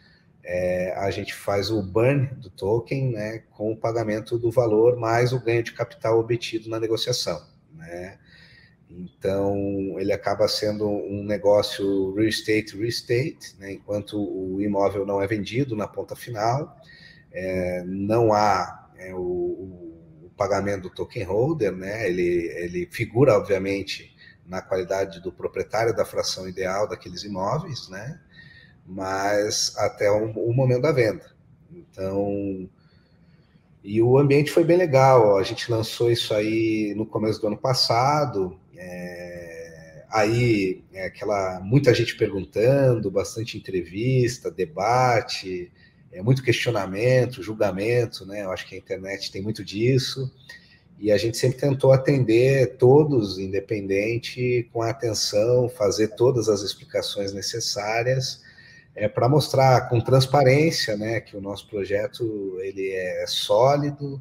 é, 0.45 0.93
a 0.97 1.11
gente 1.11 1.35
faz 1.35 1.71
o 1.71 1.83
burn 1.83 2.27
do 2.37 2.51
token 2.51 3.13
né, 3.13 3.39
com 3.51 3.73
o 3.73 3.77
pagamento 3.77 4.39
do 4.39 4.51
valor 4.51 4.97
mais 4.97 5.33
o 5.33 5.41
ganho 5.41 5.63
de 5.63 5.73
capital 5.73 6.19
obtido 6.19 6.69
na 6.71 6.81
negociação. 6.81 7.43
Né? 7.75 8.19
Então, 8.91 9.55
ele 9.99 10.13
acaba 10.13 10.49
sendo 10.49 10.89
um 10.89 11.23
negócio 11.23 12.15
real 12.15 12.27
estate, 12.27 12.75
real 12.75 12.89
estate, 12.89 13.55
né, 13.59 13.73
enquanto 13.73 14.19
o 14.19 14.61
imóvel 14.63 15.05
não 15.05 15.21
é 15.21 15.27
vendido 15.27 15.77
na 15.77 15.87
ponta 15.87 16.17
final, 16.17 16.75
é, 17.31 17.85
não 17.85 18.33
há 18.33 18.91
é, 18.97 19.15
o, 19.15 19.19
o, 19.19 20.31
pagamento 20.37 20.85
do 20.85 20.91
token 20.91 21.25
holder, 21.25 21.73
né, 21.73 22.09
ele, 22.09 22.49
ele 22.57 22.89
figura, 22.91 23.37
obviamente, 23.37 24.17
na 24.47 24.63
qualidade 24.63 25.21
do 25.21 25.33
proprietário 25.33 25.95
da 25.95 26.05
fração 26.05 26.49
ideal 26.49 26.89
daqueles 26.89 27.25
imóveis, 27.25 27.89
né, 27.89 28.21
mas 28.89 29.75
até 29.77 30.11
o, 30.11 30.31
o 30.31 30.55
momento 30.55 30.83
da 30.83 30.93
venda. 30.93 31.31
Então, 31.71 32.69
e 33.85 34.01
o 34.01 34.19
ambiente 34.19 34.51
foi 34.51 34.65
bem 34.65 34.79
legal. 34.79 35.37
A 35.37 35.43
gente 35.43 35.71
lançou 35.71 36.11
isso 36.11 36.33
aí 36.33 36.95
no 36.97 37.05
começo 37.05 37.41
do 37.41 37.49
ano 37.49 37.59
passado. 37.59 38.59
É, 38.75 40.05
aí, 40.11 40.83
é, 40.93 41.07
aquela 41.07 41.61
muita 41.61 41.93
gente 41.93 42.17
perguntando, 42.17 43.11
bastante 43.11 43.59
entrevista, 43.59 44.51
debate, 44.51 45.71
é, 46.11 46.23
muito 46.23 46.43
questionamento, 46.43 47.43
julgamento, 47.43 48.25
né? 48.25 48.45
Eu 48.45 48.51
acho 48.51 48.67
que 48.67 48.75
a 48.75 48.79
internet 48.79 49.31
tem 49.31 49.43
muito 49.43 49.63
disso. 49.63 50.33
E 50.99 51.13
a 51.13 51.19
gente 51.19 51.37
sempre 51.37 51.59
tentou 51.59 51.93
atender 51.93 52.77
todos, 52.77 53.39
independente, 53.39 54.69
com 54.73 54.83
atenção, 54.83 55.69
fazer 55.69 56.09
todas 56.17 56.49
as 56.49 56.63
explicações 56.63 57.33
necessárias 57.33 58.48
é 58.99 59.09
para 59.09 59.29
mostrar 59.29 59.89
com 59.89 60.01
transparência, 60.01 60.97
né, 60.97 61.21
que 61.21 61.37
o 61.37 61.41
nosso 61.41 61.69
projeto 61.69 62.59
ele 62.61 62.91
é 62.91 63.25
sólido, 63.27 64.21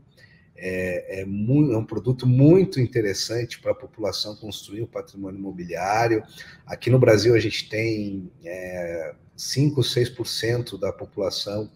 é, 0.55 1.21
é, 1.21 1.25
muito, 1.25 1.73
é 1.73 1.77
um 1.77 1.85
produto 1.85 2.25
muito 2.25 2.79
interessante 2.79 3.59
para 3.59 3.71
a 3.71 3.75
população 3.75 4.35
construir 4.35 4.81
o 4.81 4.87
patrimônio 4.87 5.39
imobiliário. 5.39 6.23
Aqui 6.65 6.89
no 6.89 6.97
Brasil 6.97 7.35
a 7.35 7.39
gente 7.39 7.69
tem 7.69 8.31
é, 8.43 9.13
5, 9.35 9.81
6% 9.81 10.79
da 10.79 10.91
população 10.91 11.71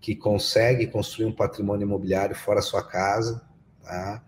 que 0.00 0.14
consegue 0.14 0.86
construir 0.86 1.26
um 1.26 1.32
patrimônio 1.32 1.84
imobiliário 1.84 2.34
fora 2.34 2.62
sua 2.62 2.82
casa, 2.82 3.42
tá? 3.82 4.24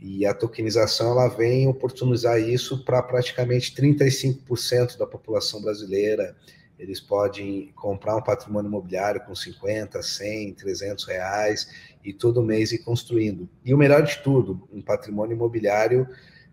E 0.00 0.24
a 0.24 0.32
tokenização 0.32 1.10
ela 1.10 1.28
vem 1.28 1.66
oportunizar 1.66 2.38
isso 2.38 2.84
para 2.84 3.02
praticamente 3.02 3.74
35% 3.74 4.96
da 4.96 5.06
população 5.06 5.60
brasileira 5.60 6.36
eles 6.78 7.00
podem 7.00 7.72
comprar 7.74 8.16
um 8.16 8.22
patrimônio 8.22 8.68
imobiliário 8.68 9.20
com 9.24 9.34
50, 9.34 10.00
100, 10.00 10.54
300 10.54 11.04
reais 11.04 11.68
e 12.04 12.12
todo 12.12 12.42
mês 12.42 12.72
ir 12.72 12.78
construindo. 12.78 13.48
E 13.64 13.74
o 13.74 13.78
melhor 13.78 14.02
de 14.02 14.18
tudo, 14.18 14.68
um 14.72 14.80
patrimônio 14.80 15.34
imobiliário 15.34 16.08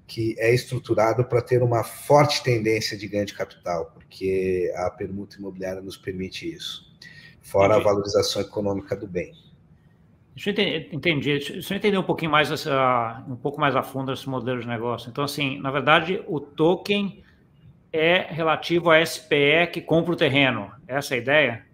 que 0.07 0.35
é 0.37 0.53
estruturado 0.53 1.25
para 1.25 1.41
ter 1.41 1.63
uma 1.63 1.83
forte 1.83 2.43
tendência 2.43 2.97
de 2.97 3.07
ganho 3.07 3.25
de 3.25 3.33
capital, 3.33 3.91
porque 3.93 4.71
a 4.75 4.89
permuta 4.89 5.37
imobiliária 5.37 5.81
nos 5.81 5.97
permite 5.97 6.51
isso, 6.51 6.85
fora 7.41 7.73
Entendi. 7.73 7.81
a 7.81 7.91
valorização 7.91 8.41
econômica 8.41 8.95
do 8.95 9.07
bem. 9.07 9.33
Deixa 10.35 10.49
eu 10.49 10.51
entender, 10.51 10.89
entendi. 10.91 11.39
Deixa 11.39 11.73
eu 11.73 11.77
entender 11.77 11.97
um 11.97 12.03
pouquinho 12.03 12.29
mais, 12.29 12.51
essa, 12.51 13.23
um 13.27 13.37
pouco 13.37 13.59
mais 13.59 13.75
a 13.75 13.81
fundo 13.81 14.11
esse 14.11 14.27
modelo 14.29 14.59
de 14.59 14.67
negócio. 14.67 15.09
Então, 15.09 15.23
assim, 15.23 15.59
na 15.59 15.71
verdade, 15.71 16.21
o 16.27 16.39
token 16.39 17.23
é 17.95 18.27
relativo 18.29 18.89
à 18.89 19.03
SPE 19.05 19.67
que 19.71 19.81
compra 19.81 20.13
o 20.13 20.17
terreno. 20.17 20.71
Essa 20.87 21.15
é 21.15 21.17
a 21.17 21.21
ideia? 21.21 21.65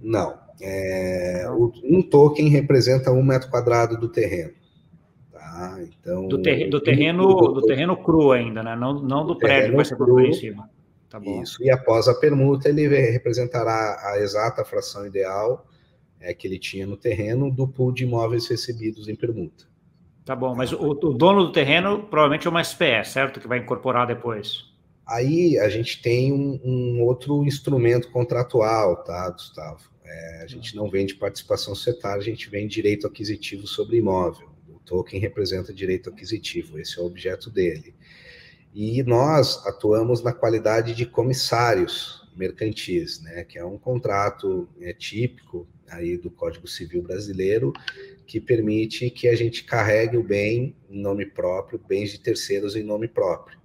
Não. 0.00 0.38
É, 0.60 1.46
um 1.84 2.02
token 2.02 2.48
representa 2.48 3.10
um 3.10 3.22
metro 3.22 3.50
quadrado 3.50 3.98
do 3.98 4.08
terreno. 4.08 4.52
Tá? 5.32 5.78
Então, 5.80 6.28
do, 6.28 6.40
ter, 6.40 6.68
do 6.68 6.80
terreno, 6.80 7.26
do, 7.26 7.52
do, 7.54 7.62
terreno 7.62 7.96
cru 7.96 8.32
ainda, 8.32 8.62
né? 8.62 8.76
Não, 8.76 8.94
não 9.02 9.26
do, 9.26 9.34
do 9.34 9.38
prédio 9.38 9.70
que 9.70 9.76
vai 9.76 9.84
ser 9.84 9.96
construído 9.96 10.28
em 10.28 10.32
cima. 10.32 10.70
Tá 11.10 11.18
bom. 11.18 11.42
Isso. 11.42 11.62
E 11.62 11.70
após 11.70 12.08
a 12.08 12.14
permuta, 12.14 12.68
ele 12.68 12.86
representará 12.88 13.98
a 14.02 14.18
exata 14.18 14.64
fração 14.64 15.06
ideal 15.06 15.66
é, 16.20 16.32
que 16.32 16.46
ele 16.46 16.58
tinha 16.58 16.86
no 16.86 16.96
terreno 16.96 17.50
do 17.50 17.66
pool 17.66 17.92
de 17.92 18.04
imóveis 18.04 18.48
recebidos 18.48 19.08
em 19.08 19.14
permuta. 19.14 19.66
Tá 20.24 20.36
bom, 20.36 20.54
mas 20.54 20.72
o, 20.72 20.90
o 20.90 20.94
dono 21.12 21.46
do 21.46 21.52
terreno 21.52 22.04
provavelmente 22.04 22.46
é 22.46 22.50
uma 22.50 22.62
SPE, 22.62 23.04
certo? 23.04 23.40
Que 23.40 23.48
vai 23.48 23.58
incorporar 23.58 24.06
depois. 24.06 24.71
Aí 25.12 25.58
a 25.58 25.68
gente 25.68 26.00
tem 26.00 26.32
um, 26.32 26.58
um 26.64 27.02
outro 27.02 27.44
instrumento 27.44 28.10
contratual, 28.10 29.04
tá, 29.04 29.28
Gustavo? 29.28 29.90
É, 30.02 30.42
a 30.42 30.46
gente 30.46 30.74
não 30.74 30.88
vende 30.88 31.14
participação 31.16 31.74
setária, 31.74 32.20
a 32.20 32.24
gente 32.24 32.48
vende 32.48 32.74
direito 32.74 33.06
aquisitivo 33.06 33.66
sobre 33.66 33.98
imóvel. 33.98 34.48
O 34.68 34.78
token 34.78 35.20
representa 35.20 35.72
direito 35.72 36.08
aquisitivo, 36.08 36.78
esse 36.78 36.98
é 36.98 37.02
o 37.02 37.06
objeto 37.06 37.50
dele. 37.50 37.94
E 38.74 39.02
nós 39.02 39.66
atuamos 39.66 40.22
na 40.22 40.32
qualidade 40.32 40.94
de 40.94 41.04
comissários 41.04 42.26
mercantis, 42.34 43.20
né, 43.20 43.44
que 43.44 43.58
é 43.58 43.64
um 43.64 43.76
contrato 43.76 44.66
é, 44.80 44.94
típico 44.94 45.68
aí 45.90 46.16
do 46.16 46.30
Código 46.30 46.66
Civil 46.66 47.02
brasileiro 47.02 47.70
que 48.26 48.40
permite 48.40 49.10
que 49.10 49.28
a 49.28 49.36
gente 49.36 49.62
carregue 49.64 50.16
o 50.16 50.22
bem 50.22 50.74
em 50.88 51.02
nome 51.02 51.26
próprio, 51.26 51.78
bens 51.86 52.12
de 52.12 52.18
terceiros 52.18 52.74
em 52.74 52.82
nome 52.82 53.06
próprio. 53.06 53.60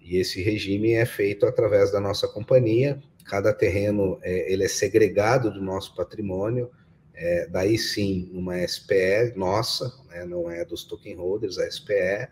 E 0.00 0.16
esse 0.16 0.42
regime 0.42 0.92
é 0.92 1.04
feito 1.04 1.46
através 1.46 1.92
da 1.92 2.00
nossa 2.00 2.26
companhia. 2.26 3.00
Cada 3.24 3.52
terreno 3.52 4.18
é, 4.22 4.52
ele 4.52 4.64
é 4.64 4.68
segregado 4.68 5.52
do 5.52 5.62
nosso 5.62 5.94
patrimônio. 5.94 6.70
É, 7.14 7.46
daí 7.46 7.76
sim, 7.76 8.30
uma 8.32 8.66
SPE 8.66 9.34
nossa, 9.36 9.92
né, 10.08 10.24
não 10.24 10.50
é 10.50 10.64
dos 10.64 10.84
token 10.84 11.16
holders, 11.16 11.58
a 11.58 11.70
SPE. 11.70 12.28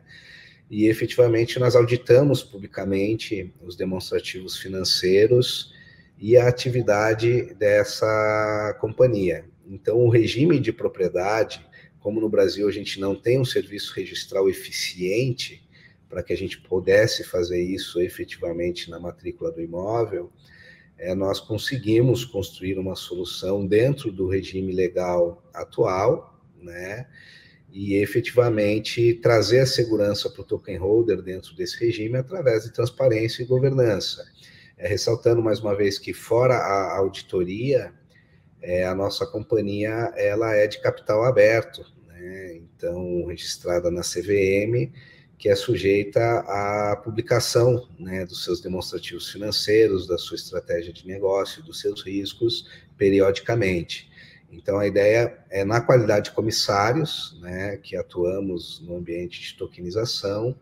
E 0.70 0.86
efetivamente 0.86 1.58
nós 1.58 1.76
auditamos 1.76 2.42
publicamente 2.42 3.54
os 3.62 3.76
demonstrativos 3.76 4.56
financeiros 4.56 5.72
e 6.18 6.36
a 6.36 6.48
atividade 6.48 7.54
dessa 7.54 8.76
companhia. 8.80 9.44
Então, 9.66 9.98
o 9.98 10.08
regime 10.08 10.58
de 10.58 10.72
propriedade, 10.72 11.64
como 12.00 12.20
no 12.20 12.28
Brasil 12.28 12.66
a 12.66 12.72
gente 12.72 12.98
não 12.98 13.14
tem 13.14 13.38
um 13.38 13.44
serviço 13.44 13.94
registral 13.94 14.48
eficiente, 14.48 15.62
para 16.08 16.22
que 16.22 16.32
a 16.32 16.36
gente 16.36 16.60
pudesse 16.60 17.22
fazer 17.22 17.62
isso 17.62 18.00
efetivamente 18.00 18.90
na 18.90 18.98
matrícula 18.98 19.52
do 19.52 19.60
imóvel, 19.60 20.32
é, 20.96 21.14
nós 21.14 21.38
conseguimos 21.38 22.24
construir 22.24 22.78
uma 22.78 22.96
solução 22.96 23.66
dentro 23.66 24.10
do 24.10 24.26
regime 24.26 24.72
legal 24.72 25.42
atual, 25.54 26.40
né? 26.60 27.06
E 27.70 27.94
efetivamente 27.96 29.14
trazer 29.14 29.60
a 29.60 29.66
segurança 29.66 30.28
para 30.30 30.40
o 30.40 30.44
token 30.44 30.76
holder 30.78 31.22
dentro 31.22 31.54
desse 31.54 31.78
regime 31.78 32.16
através 32.16 32.64
de 32.64 32.72
transparência 32.72 33.42
e 33.42 33.46
governança. 33.46 34.24
É, 34.76 34.88
ressaltando 34.88 35.42
mais 35.42 35.60
uma 35.60 35.76
vez 35.76 35.98
que 35.98 36.12
fora 36.12 36.54
a 36.54 36.96
auditoria, 36.96 37.92
é, 38.60 38.84
a 38.84 38.94
nossa 38.94 39.26
companhia 39.26 40.12
ela 40.16 40.54
é 40.54 40.66
de 40.66 40.80
capital 40.80 41.24
aberto, 41.24 41.84
né? 42.08 42.56
então 42.56 43.26
registrada 43.26 43.90
na 43.90 44.00
CVM 44.00 44.90
que 45.38 45.48
é 45.48 45.54
sujeita 45.54 46.20
à 46.40 46.96
publicação 46.96 47.88
né, 47.98 48.26
dos 48.26 48.42
seus 48.44 48.60
demonstrativos 48.60 49.30
financeiros, 49.30 50.06
da 50.06 50.18
sua 50.18 50.34
estratégia 50.34 50.92
de 50.92 51.06
negócio, 51.06 51.62
dos 51.62 51.80
seus 51.80 52.02
riscos, 52.02 52.68
periodicamente. 52.96 54.10
Então, 54.50 54.78
a 54.78 54.86
ideia 54.86 55.38
é, 55.48 55.64
na 55.64 55.80
qualidade 55.80 56.30
de 56.30 56.34
comissários, 56.34 57.38
né, 57.40 57.76
que 57.76 57.96
atuamos 57.96 58.80
no 58.84 58.96
ambiente 58.96 59.40
de 59.40 59.56
tokenização, 59.56 60.58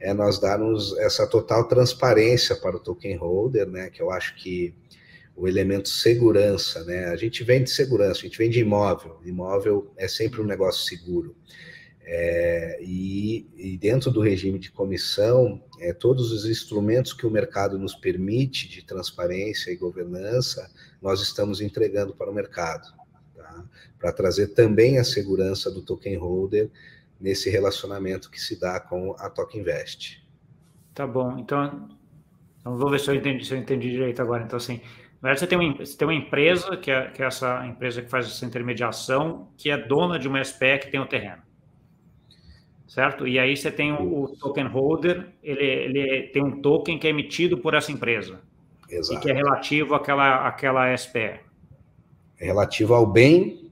é 0.00 0.12
nós 0.12 0.40
darmos 0.40 0.96
essa 0.98 1.26
total 1.26 1.68
transparência 1.68 2.56
para 2.56 2.76
o 2.76 2.80
token 2.80 3.16
holder, 3.16 3.68
né, 3.68 3.88
que 3.88 4.02
eu 4.02 4.10
acho 4.10 4.34
que 4.36 4.74
o 5.36 5.46
elemento 5.46 5.88
segurança, 5.88 6.82
né, 6.84 7.06
a 7.06 7.16
gente 7.16 7.44
vende 7.44 7.70
segurança, 7.70 8.20
a 8.20 8.22
gente 8.22 8.38
vende 8.38 8.58
imóvel, 8.58 9.20
imóvel 9.24 9.92
é 9.96 10.08
sempre 10.08 10.40
um 10.40 10.44
negócio 10.44 10.84
seguro 10.84 11.36
É, 12.10 12.78
e, 12.80 13.46
e, 13.54 13.76
dentro 13.76 14.10
do 14.10 14.22
regime 14.22 14.58
de 14.58 14.70
comissão, 14.70 15.62
é, 15.78 15.92
todos 15.92 16.32
os 16.32 16.46
instrumentos 16.46 17.12
que 17.12 17.26
o 17.26 17.30
mercado 17.30 17.78
nos 17.78 17.94
permite 17.94 18.66
de 18.66 18.82
transparência 18.82 19.70
e 19.70 19.76
governança, 19.76 20.70
nós 21.02 21.20
estamos 21.20 21.60
entregando 21.60 22.14
para 22.14 22.30
o 22.30 22.34
mercado, 22.34 22.88
tá? 23.36 23.62
para 23.98 24.10
trazer 24.10 24.54
também 24.54 24.98
a 24.98 25.04
segurança 25.04 25.70
do 25.70 25.82
token 25.82 26.16
holder 26.16 26.70
nesse 27.20 27.50
relacionamento 27.50 28.30
que 28.30 28.40
se 28.40 28.58
dá 28.58 28.80
com 28.80 29.14
a 29.18 29.28
Token 29.28 29.60
Invest. 29.60 30.26
Tá 30.94 31.06
bom, 31.06 31.36
então, 31.36 31.90
então 32.58 32.78
vou 32.78 32.90
ver 32.90 33.00
se 33.00 33.10
eu 33.10 33.16
entendi, 33.16 33.44
se 33.44 33.52
eu 33.52 33.58
entendi 33.58 33.90
direito 33.90 34.22
agora. 34.22 34.44
Então, 34.44 34.56
assim, 34.56 34.80
na 35.20 35.28
verdade, 35.28 35.40
você 35.40 35.46
tem 35.46 35.58
uma, 35.58 35.76
você 35.76 35.94
tem 35.94 36.08
uma 36.08 36.14
empresa, 36.14 36.74
que 36.74 36.90
é, 36.90 37.10
que 37.10 37.22
é 37.22 37.26
essa 37.26 37.66
empresa 37.66 38.00
que 38.00 38.08
faz 38.08 38.24
essa 38.24 38.46
intermediação, 38.46 39.50
que 39.58 39.70
é 39.70 39.76
dona 39.76 40.18
de 40.18 40.26
uma 40.26 40.42
SPE 40.42 40.78
que 40.80 40.90
tem 40.90 41.00
o 41.00 41.06
terreno 41.06 41.47
certo? 42.88 43.28
E 43.28 43.38
aí 43.38 43.56
você 43.56 43.70
tem 43.70 43.92
o, 43.92 44.24
o 44.24 44.28
token 44.36 44.66
holder, 44.66 45.28
ele, 45.42 45.64
ele, 45.64 46.22
tem 46.28 46.42
um 46.42 46.60
token 46.62 46.98
que 46.98 47.06
é 47.06 47.10
emitido 47.10 47.58
por 47.58 47.74
essa 47.74 47.92
empresa. 47.92 48.40
Exato. 48.90 49.18
E 49.18 49.22
que 49.22 49.30
é 49.30 49.34
relativo 49.34 49.94
àquela, 49.94 50.48
àquela 50.48 50.96
SPE. 50.96 51.40
É 52.40 52.46
relativo 52.46 52.94
ao 52.94 53.06
bem 53.06 53.70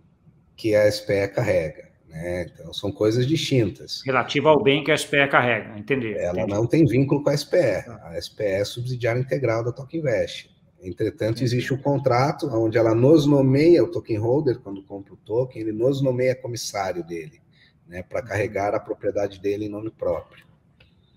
que 0.55 0.75
a 0.75 0.91
SPE 0.91 1.29
carrega. 1.35 1.89
Né? 2.09 2.47
Então, 2.53 2.73
são 2.73 2.93
coisas 2.93 3.27
distintas. 3.27 4.03
Relativo 4.05 4.49
ao 4.49 4.63
bem 4.63 4.85
que 4.85 4.93
a 4.93 4.97
SPE 4.97 5.27
carrega, 5.29 5.79
entendi. 5.79 6.13
Ela 6.13 6.43
entendi. 6.43 6.53
não 6.53 6.67
tem 6.67 6.85
vínculo 6.85 7.23
com 7.23 7.31
a 7.31 7.37
SPE. 7.37 7.85
Tá. 7.87 8.11
A 8.11 8.21
SPE 8.21 8.45
é 8.45 8.65
subsidiária 8.65 9.21
integral 9.21 9.65
da 9.65 9.73
Token 9.73 10.01
Invest. 10.01 10.55
Entretanto, 10.83 11.43
existe 11.43 11.73
o 11.73 11.77
um 11.77 11.81
contrato 11.81 12.47
onde 12.53 12.77
ela 12.77 12.95
nos 12.95 13.27
nomeia 13.27 13.83
o 13.83 13.91
token 13.91 14.19
holder, 14.19 14.61
quando 14.61 14.83
compra 14.83 15.15
o 15.15 15.17
token, 15.17 15.63
ele 15.63 15.73
nos 15.73 16.03
nomeia 16.03 16.35
comissário 16.35 17.03
dele 17.03 17.41
né, 17.89 18.03
para 18.03 18.23
carregar 18.23 18.75
a 18.75 18.81
propriedade 18.81 19.41
dele 19.41 19.67
em 19.67 19.69
nome 19.69 19.91
próprio. 19.91 20.45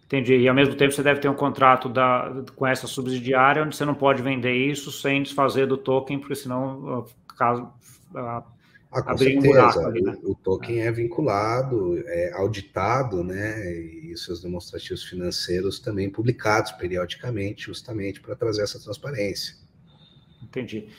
Entendi. 0.06 0.36
E 0.38 0.48
ao 0.48 0.56
mesmo 0.56 0.76
tempo 0.76 0.92
você 0.92 1.04
deve 1.04 1.20
ter 1.20 1.30
um 1.30 1.36
contrato 1.36 1.88
da, 1.88 2.44
com 2.56 2.66
essa 2.66 2.88
subsidiária 2.88 3.64
onde 3.64 3.76
você 3.76 3.86
não 3.86 3.94
pode 3.94 4.24
vender 4.24 4.54
isso 4.54 4.92
sem 4.92 5.22
desfazer 5.22 5.68
do 5.68 5.78
token, 5.78 6.20
porque 6.20 6.36
senão 6.36 7.06
caso 7.38 7.72
ah, 8.16 8.44
ah, 8.92 9.04
com 9.04 9.18
certeza. 9.18 9.40
Um 9.40 9.52
buraco 9.52 9.80
ali, 9.82 10.02
né? 10.02 10.18
o, 10.24 10.32
o, 10.32 10.36
token 10.36 10.82
é. 10.82 10.86
é 10.88 10.92
vinculado, 10.92 12.04
é 12.08 12.34
auditado, 12.34 13.24
né? 13.24 13.72
E 13.72 14.18
seus 14.18 14.42
demonstrativos 14.42 15.04
financeiros 15.04 15.80
também 15.80 16.10
publicados 16.10 16.72
periodicamente, 16.72 17.68
justamente 17.68 18.20
para 18.20 18.36
trazer 18.36 18.64
essa 18.64 18.80
transparência. 18.80 19.56
Entendi. 20.42 20.90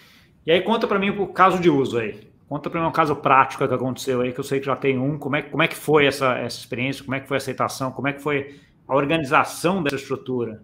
E 0.46 0.52
aí 0.52 0.62
conta 0.62 0.86
para 0.86 0.98
mim 0.98 1.10
o 1.10 1.26
caso 1.26 1.60
de 1.60 1.68
uso 1.68 1.98
aí. 1.98 2.29
Conta 2.50 2.68
para 2.68 2.80
mim 2.80 2.88
um 2.88 2.92
caso 2.92 3.14
prático 3.14 3.66
que 3.68 3.72
aconteceu 3.72 4.22
aí, 4.22 4.32
que 4.32 4.40
eu 4.40 4.44
sei 4.44 4.58
que 4.58 4.66
já 4.66 4.74
tem 4.74 4.98
um. 4.98 5.16
Como 5.16 5.36
é, 5.36 5.42
como 5.42 5.62
é 5.62 5.68
que 5.68 5.76
foi 5.76 6.06
essa, 6.06 6.36
essa 6.36 6.58
experiência? 6.58 7.04
Como 7.04 7.14
é 7.14 7.20
que 7.20 7.28
foi 7.28 7.36
a 7.36 7.38
aceitação? 7.38 7.92
Como 7.92 8.08
é 8.08 8.12
que 8.12 8.20
foi 8.20 8.60
a 8.88 8.96
organização 8.96 9.80
dessa 9.80 9.94
estrutura? 9.94 10.60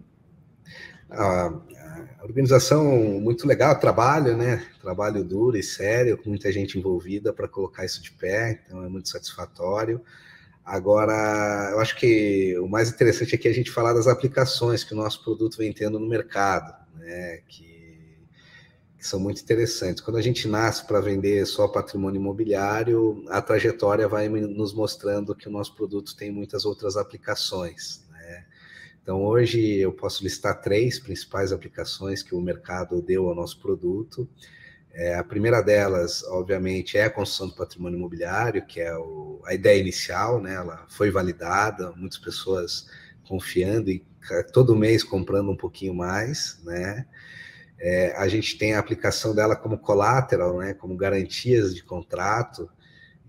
A, 1.09 1.53
organização 2.23 2.83
muito 3.21 3.47
legal, 3.47 3.79
trabalho, 3.79 4.35
né? 4.35 4.67
Trabalho 4.81 5.23
duro 5.23 5.55
e 5.55 5.63
sério, 5.63 6.17
com 6.17 6.27
muita 6.27 6.51
gente 6.51 6.77
envolvida 6.77 7.31
para 7.31 7.47
colocar 7.47 7.85
isso 7.85 8.03
de 8.03 8.11
pé, 8.11 8.61
então 8.65 8.83
é 8.83 8.89
muito 8.89 9.07
satisfatório. 9.07 10.01
Agora, 10.65 11.69
eu 11.71 11.79
acho 11.79 11.95
que 11.95 12.59
o 12.59 12.67
mais 12.67 12.89
interessante 12.89 13.33
aqui 13.33 13.47
é 13.47 13.51
a 13.51 13.53
gente 13.53 13.71
falar 13.71 13.93
das 13.93 14.07
aplicações 14.07 14.83
que 14.83 14.93
o 14.93 14.97
nosso 14.97 15.23
produto 15.23 15.57
vem 15.57 15.71
tendo 15.71 15.97
no 15.97 16.09
mercado, 16.09 16.75
né? 16.97 17.39
Que 17.47 17.76
são 19.07 19.19
muito 19.19 19.41
interessantes. 19.41 20.01
Quando 20.01 20.17
a 20.17 20.21
gente 20.21 20.47
nasce 20.47 20.85
para 20.85 20.99
vender 20.99 21.45
só 21.45 21.67
patrimônio 21.67 22.19
imobiliário, 22.19 23.23
a 23.29 23.41
trajetória 23.41 24.07
vai 24.07 24.27
nos 24.27 24.73
mostrando 24.73 25.35
que 25.35 25.47
o 25.47 25.51
nosso 25.51 25.75
produto 25.75 26.15
tem 26.15 26.31
muitas 26.31 26.65
outras 26.65 26.97
aplicações. 26.97 28.05
Né? 28.11 28.45
Então, 29.01 29.23
hoje 29.23 29.77
eu 29.77 29.93
posso 29.93 30.23
listar 30.23 30.61
três 30.61 30.99
principais 30.99 31.51
aplicações 31.51 32.21
que 32.21 32.35
o 32.35 32.41
mercado 32.41 33.01
deu 33.01 33.29
ao 33.29 33.35
nosso 33.35 33.59
produto. 33.59 34.27
É, 34.91 35.15
a 35.15 35.23
primeira 35.23 35.61
delas, 35.61 36.23
obviamente, 36.23 36.97
é 36.97 37.05
a 37.05 37.09
construção 37.09 37.47
do 37.47 37.55
patrimônio 37.55 37.97
imobiliário, 37.97 38.65
que 38.65 38.81
é 38.81 38.97
o, 38.97 39.41
a 39.45 39.53
ideia 39.53 39.79
inicial, 39.79 40.41
né? 40.41 40.55
ela 40.55 40.85
foi 40.89 41.09
validada, 41.11 41.91
muitas 41.95 42.17
pessoas 42.17 42.87
confiando 43.27 43.89
e 43.89 44.05
todo 44.51 44.75
mês 44.75 45.03
comprando 45.03 45.51
um 45.51 45.55
pouquinho 45.55 45.93
mais, 45.93 46.59
né? 46.63 47.05
É, 47.79 48.15
a 48.17 48.27
gente 48.27 48.57
tem 48.57 48.73
a 48.73 48.79
aplicação 48.79 49.35
dela 49.35 49.55
como 49.55 49.77
collateral, 49.77 50.57
né, 50.57 50.73
como 50.73 50.95
garantias 50.95 51.75
de 51.75 51.83
contrato. 51.83 52.69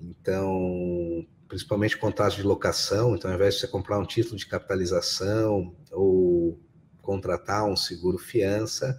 Então, 0.01 1.27
principalmente 1.49 1.97
contratos 1.97 2.37
de 2.37 2.43
locação. 2.43 3.15
Então, 3.15 3.31
ao 3.31 3.37
invés 3.37 3.55
de 3.55 3.61
você 3.61 3.69
comprar 3.69 3.99
um 3.99 4.07
título 4.07 4.37
de 4.37 4.47
capitalização 4.47 5.75
ou 5.91 6.61
contratar 7.03 7.65
um 7.65 7.77
seguro 7.77 8.19
fiança, 8.19 8.99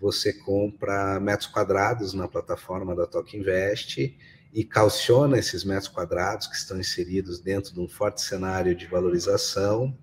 você 0.00 0.32
compra 0.32 1.20
metros 1.20 1.48
quadrados 1.48 2.14
na 2.14 2.26
plataforma 2.26 2.96
da 2.96 3.06
Toque 3.06 3.36
Invest 3.36 4.16
e 4.52 4.64
calciona 4.64 5.38
esses 5.38 5.64
metros 5.64 5.88
quadrados 5.88 6.46
que 6.46 6.56
estão 6.56 6.78
inseridos 6.78 7.40
dentro 7.40 7.74
de 7.74 7.80
um 7.80 7.88
forte 7.88 8.22
cenário 8.22 8.74
de 8.74 8.86
valorização 8.86 9.96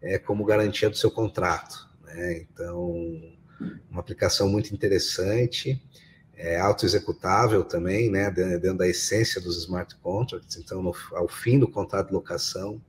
é, 0.00 0.18
como 0.18 0.44
garantia 0.44 0.88
do 0.88 0.96
seu 0.96 1.10
contrato. 1.10 1.88
Né? 2.04 2.38
Então, 2.42 3.37
uma 3.90 4.00
aplicação 4.00 4.48
muito 4.48 4.72
interessante, 4.72 5.82
é 6.34 6.58
auto-executável 6.58 7.64
também, 7.64 8.08
né, 8.10 8.30
dentro 8.30 8.78
da 8.78 8.88
essência 8.88 9.40
dos 9.40 9.58
smart 9.58 9.96
contracts. 9.96 10.56
Então, 10.56 10.82
no, 10.82 10.94
ao 11.12 11.26
fim 11.26 11.58
do 11.58 11.66
contrato 11.66 12.08
de 12.08 12.14
locação, 12.14 12.80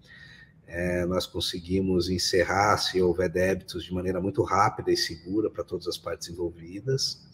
é, 0.68 1.04
nós 1.08 1.26
conseguimos 1.26 2.10
encerrar, 2.10 2.78
se 2.78 3.02
houver 3.02 3.28
débitos, 3.28 3.84
de 3.84 3.92
maneira 3.92 4.22
muito 4.22 4.44
rápida 4.44 4.92
e 4.92 4.98
segura 4.98 5.50
para 5.50 5.64
todas 5.64 5.88
as 5.88 5.98
partes 5.98 6.30
envolvidas. 6.30 7.28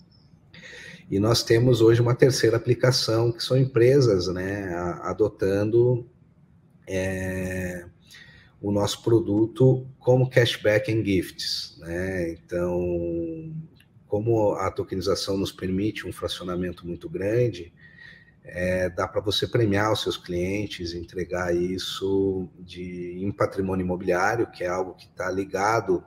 E 1.12 1.20
nós 1.20 1.44
temos 1.44 1.82
hoje 1.82 2.02
uma 2.02 2.16
terceira 2.16 2.56
aplicação, 2.56 3.32
que 3.32 3.44
são 3.44 3.58
empresas 3.58 4.28
né, 4.28 4.74
adotando 5.04 6.10
é, 6.88 7.86
o 8.62 8.72
nosso 8.72 9.04
produto 9.04 9.88
como 10.00 10.30
cashback 10.30 10.92
and 10.92 11.04
gifts. 11.04 11.78
Né? 11.80 12.32
Então, 12.32 13.54
como 14.08 14.54
a 14.54 14.72
tokenização 14.72 15.38
nos 15.38 15.52
permite 15.52 16.08
um 16.08 16.14
fracionamento 16.14 16.88
muito 16.88 17.10
grande, 17.10 17.74
é, 18.44 18.90
dá 18.90 19.08
para 19.08 19.22
você 19.22 19.48
premiar 19.48 19.92
os 19.92 20.02
seus 20.02 20.18
clientes, 20.18 20.94
entregar 20.94 21.56
isso 21.56 22.48
de, 22.60 23.18
em 23.20 23.32
patrimônio 23.32 23.84
imobiliário, 23.84 24.50
que 24.52 24.64
é 24.64 24.68
algo 24.68 24.94
que 24.94 25.06
está 25.06 25.30
ligado 25.32 26.04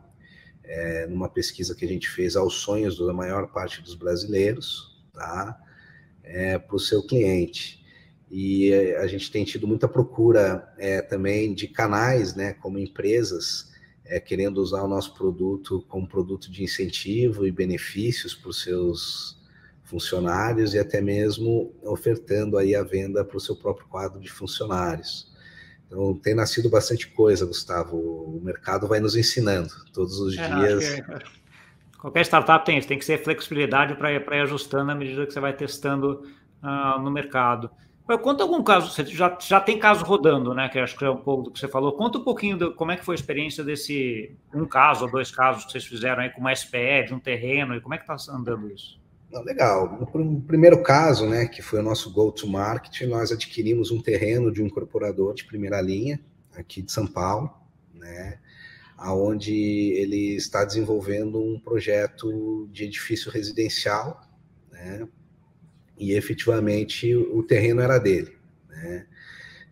é, 0.62 1.06
numa 1.06 1.28
pesquisa 1.28 1.74
que 1.74 1.84
a 1.84 1.88
gente 1.88 2.08
fez 2.08 2.36
aos 2.36 2.54
sonhos 2.54 2.98
da 2.98 3.12
maior 3.12 3.48
parte 3.48 3.82
dos 3.82 3.94
brasileiros, 3.94 5.02
tá? 5.12 5.58
É, 6.22 6.58
para 6.58 6.76
o 6.76 6.80
seu 6.80 7.02
cliente 7.02 7.84
e 8.30 8.72
a 8.96 9.06
gente 9.06 9.30
tem 9.30 9.44
tido 9.44 9.66
muita 9.66 9.88
procura 9.88 10.72
é, 10.78 11.00
também 11.00 11.54
de 11.54 11.66
canais, 11.66 12.34
né, 12.34 12.52
como 12.54 12.78
empresas, 12.78 13.72
é, 14.04 14.20
querendo 14.20 14.58
usar 14.58 14.82
o 14.82 14.88
nosso 14.88 15.14
produto 15.14 15.84
como 15.88 16.06
produto 16.06 16.50
de 16.50 16.62
incentivo 16.62 17.46
e 17.46 17.52
benefícios 17.52 18.34
para 18.34 18.50
os 18.50 18.62
seus 18.62 19.38
funcionários 19.84 20.74
e 20.74 20.78
até 20.78 21.00
mesmo 21.00 21.74
ofertando 21.82 22.58
aí 22.58 22.74
a 22.74 22.82
venda 22.82 23.24
para 23.24 23.36
o 23.36 23.40
seu 23.40 23.56
próprio 23.56 23.86
quadro 23.88 24.20
de 24.20 24.30
funcionários. 24.30 25.32
Então 25.86 26.14
tem 26.14 26.34
nascido 26.34 26.68
bastante 26.68 27.08
coisa, 27.08 27.46
Gustavo. 27.46 27.96
O 27.96 28.40
mercado 28.42 28.86
vai 28.86 29.00
nos 29.00 29.16
ensinando 29.16 29.70
todos 29.92 30.20
os 30.20 30.36
é, 30.36 30.54
dias. 30.54 31.00
Qualquer 31.98 32.24
startup 32.26 32.64
tem 32.64 32.78
isso, 32.78 32.86
tem 32.86 32.98
que 32.98 33.04
ser 33.04 33.18
flexibilidade 33.24 33.94
para 33.96 34.12
ir 34.12 34.42
ajustando 34.42 34.92
à 34.92 34.94
medida 34.94 35.26
que 35.26 35.32
você 35.32 35.40
vai 35.40 35.54
testando 35.54 36.22
uh, 36.62 37.00
no 37.00 37.10
mercado. 37.10 37.70
Conta 38.16 38.42
algum 38.42 38.62
caso, 38.62 38.90
você 38.90 39.04
já, 39.04 39.36
já 39.38 39.60
tem 39.60 39.78
caso 39.78 40.02
rodando, 40.02 40.54
né? 40.54 40.68
Que 40.70 40.78
acho 40.78 40.96
que 40.96 41.04
é 41.04 41.10
um 41.10 41.18
pouco 41.18 41.44
do 41.44 41.50
que 41.50 41.58
você 41.58 41.68
falou. 41.68 41.92
Conta 41.92 42.16
um 42.16 42.24
pouquinho 42.24 42.56
de 42.56 42.70
como 42.70 42.90
é 42.90 42.96
que 42.96 43.04
foi 43.04 43.14
a 43.14 43.18
experiência 43.18 43.62
desse 43.62 44.34
um 44.54 44.64
caso 44.64 45.04
ou 45.04 45.10
dois 45.10 45.30
casos 45.30 45.66
que 45.66 45.72
vocês 45.72 45.84
fizeram 45.84 46.22
aí 46.22 46.30
com 46.30 46.40
uma 46.40 46.54
SPE 46.54 47.04
de 47.06 47.14
um 47.14 47.20
terreno 47.20 47.74
e 47.74 47.80
como 47.80 47.94
é 47.94 47.98
que 47.98 48.10
está 48.10 48.32
andando 48.32 48.70
isso? 48.70 48.98
legal. 49.44 49.98
No 50.00 50.40
primeiro 50.40 50.82
caso, 50.82 51.26
né, 51.26 51.46
que 51.46 51.60
foi 51.60 51.80
o 51.80 51.82
nosso 51.82 52.10
go-to-market, 52.12 53.02
nós 53.02 53.30
adquirimos 53.30 53.90
um 53.90 54.00
terreno 54.00 54.50
de 54.50 54.62
um 54.62 54.66
incorporador 54.66 55.34
de 55.34 55.44
primeira 55.44 55.80
linha 55.80 56.18
aqui 56.54 56.80
de 56.80 56.90
São 56.90 57.06
Paulo, 57.06 57.50
né, 57.92 58.38
aonde 58.96 59.52
ele 59.52 60.34
está 60.34 60.64
desenvolvendo 60.64 61.38
um 61.38 61.60
projeto 61.60 62.68
de 62.72 62.84
edifício 62.84 63.30
residencial, 63.30 64.22
né, 64.72 65.06
e 65.98 66.12
efetivamente 66.12 67.14
o 67.14 67.42
terreno 67.42 67.80
era 67.80 67.98
dele. 67.98 68.36
Né? 68.68 69.06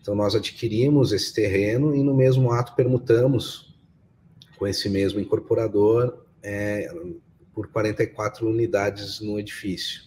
Então 0.01 0.15
nós 0.15 0.35
adquirimos 0.35 1.13
esse 1.13 1.33
terreno 1.33 1.95
e 1.95 2.03
no 2.03 2.15
mesmo 2.15 2.51
ato 2.53 2.75
permutamos 2.75 3.75
com 4.59 4.67
esse 4.67 4.89
mesmo 4.89 5.21
incorporador 5.21 6.25
é, 6.43 6.93
por 7.53 7.69
44 7.69 8.49
unidades 8.49 9.21
no 9.21 9.39
edifício. 9.39 10.03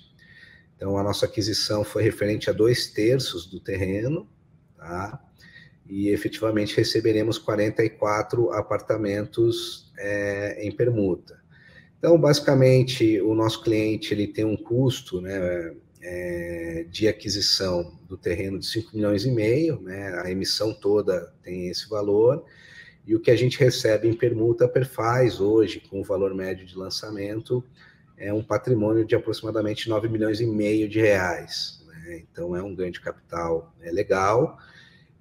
Então 0.75 0.97
a 0.97 1.03
nossa 1.03 1.25
aquisição 1.25 1.83
foi 1.83 2.03
referente 2.03 2.49
a 2.49 2.53
dois 2.53 2.87
terços 2.87 3.45
do 3.45 3.59
terreno, 3.59 4.27
tá? 4.77 5.21
e 5.89 6.09
efetivamente 6.09 6.77
receberemos 6.77 7.39
44 7.39 8.53
apartamentos 8.53 9.91
é, 9.97 10.65
em 10.65 10.71
permuta. 10.71 11.39
Então, 11.97 12.17
basicamente, 12.17 13.19
o 13.19 13.33
nosso 13.33 13.61
cliente 13.63 14.13
ele 14.13 14.27
tem 14.27 14.45
um 14.45 14.55
custo 14.55 15.19
né, 15.19 15.75
é, 16.01 16.85
de 16.89 17.07
aquisição 17.07 17.99
do 18.07 18.17
terreno 18.17 18.59
de 18.59 18.65
5 18.65 18.95
milhões 18.95 19.25
e 19.25 19.31
meio, 19.31 19.81
né, 19.81 20.21
a 20.23 20.31
emissão 20.31 20.73
toda 20.73 21.33
tem 21.43 21.67
esse 21.67 21.89
valor, 21.89 22.45
e 23.05 23.15
o 23.15 23.19
que 23.19 23.31
a 23.31 23.35
gente 23.35 23.59
recebe 23.59 24.07
em 24.07 24.13
permuta 24.13 24.67
perfaz 24.67 25.39
hoje, 25.39 25.81
com 25.89 25.99
o 25.99 26.03
valor 26.03 26.33
médio 26.33 26.65
de 26.65 26.77
lançamento, 26.77 27.63
é 28.17 28.33
um 28.33 28.43
patrimônio 28.43 29.05
de 29.05 29.15
aproximadamente 29.15 29.89
9 29.89 30.07
milhões 30.09 30.41
e 30.41 30.45
meio 30.45 30.87
de 30.87 30.99
reais. 30.99 31.83
Né? 31.87 32.23
Então, 32.31 32.55
é 32.55 32.61
um 32.61 32.75
ganho 32.75 32.91
de 32.91 32.99
capital 32.99 33.73
é 33.81 33.91
legal, 33.91 34.57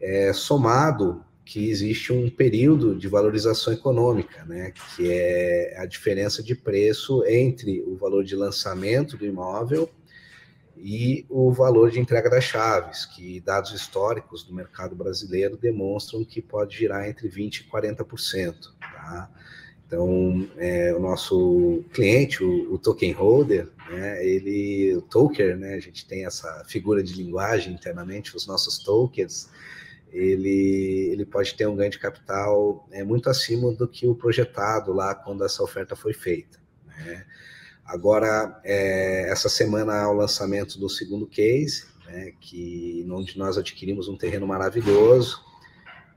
é, 0.01 0.33
somado 0.33 1.25
que 1.45 1.71
existe 1.71 2.13
um 2.13 2.29
período 2.29 2.95
de 2.95 3.09
valorização 3.09 3.73
econômica, 3.73 4.45
né, 4.45 4.71
que 4.71 5.11
é 5.11 5.77
a 5.79 5.87
diferença 5.87 6.43
de 6.43 6.55
preço 6.55 7.25
entre 7.25 7.81
o 7.87 7.97
valor 7.97 8.23
de 8.23 8.37
lançamento 8.37 9.17
do 9.17 9.25
imóvel 9.25 9.89
e 10.81 11.27
o 11.29 11.53
valor 11.53 11.91
de 11.91 11.99
entrega 11.99 12.31
das 12.31 12.45
chaves, 12.45 13.05
que 13.07 13.41
dados 13.41 13.73
históricos 13.73 14.45
do 14.45 14.55
mercado 14.55 14.95
brasileiro 14.95 15.57
demonstram 15.57 16.25
que 16.25 16.41
pode 16.41 16.77
girar 16.77 17.09
entre 17.09 17.29
20% 17.29 17.61
e 17.61 17.65
40%. 17.65 18.55
Tá? 18.81 19.31
Então, 19.87 20.49
é, 20.59 20.95
o 20.95 21.01
nosso 21.01 21.83
cliente, 21.93 22.45
o, 22.45 22.75
o, 22.75 22.79
token 22.79 23.13
holder, 23.13 23.69
né, 23.91 24.25
ele, 24.25 24.95
o 24.97 25.03
toker, 25.03 25.57
né, 25.57 25.75
a 25.75 25.81
gente 25.81 26.07
tem 26.07 26.27
essa 26.27 26.63
figura 26.69 27.03
de 27.03 27.15
linguagem 27.15 27.73
internamente, 27.73 28.37
os 28.37 28.47
nossos 28.47 28.79
tokens, 28.79 29.49
ele, 30.13 31.11
ele 31.11 31.25
pode 31.25 31.55
ter 31.55 31.67
um 31.67 31.75
ganho 31.75 31.91
de 31.91 31.99
capital 31.99 32.87
é, 32.91 33.03
muito 33.03 33.31
acima 33.31 33.73
do 33.73 33.89
que 33.89 34.07
o 34.07 34.15
projetado 34.15 34.93
lá 34.93 35.15
quando 35.15 35.45
essa 35.45 35.63
oferta 35.63 35.97
foi 35.97 36.13
feita. 36.13 36.59
Né? 36.87 37.25
Agora, 37.89 38.61
é, 38.65 39.31
essa 39.31 39.49
semana 39.49 39.95
há 39.95 40.11
o 40.11 40.13
lançamento 40.13 40.79
do 40.79 40.91
segundo 40.91 41.27
case, 41.27 41.87
né, 42.07 42.35
que, 42.39 43.07
onde 43.11 43.39
nós 43.39 43.57
adquirimos 43.57 44.09
um 44.09 44.17
terreno 44.17 44.47
maravilhoso 44.47 45.43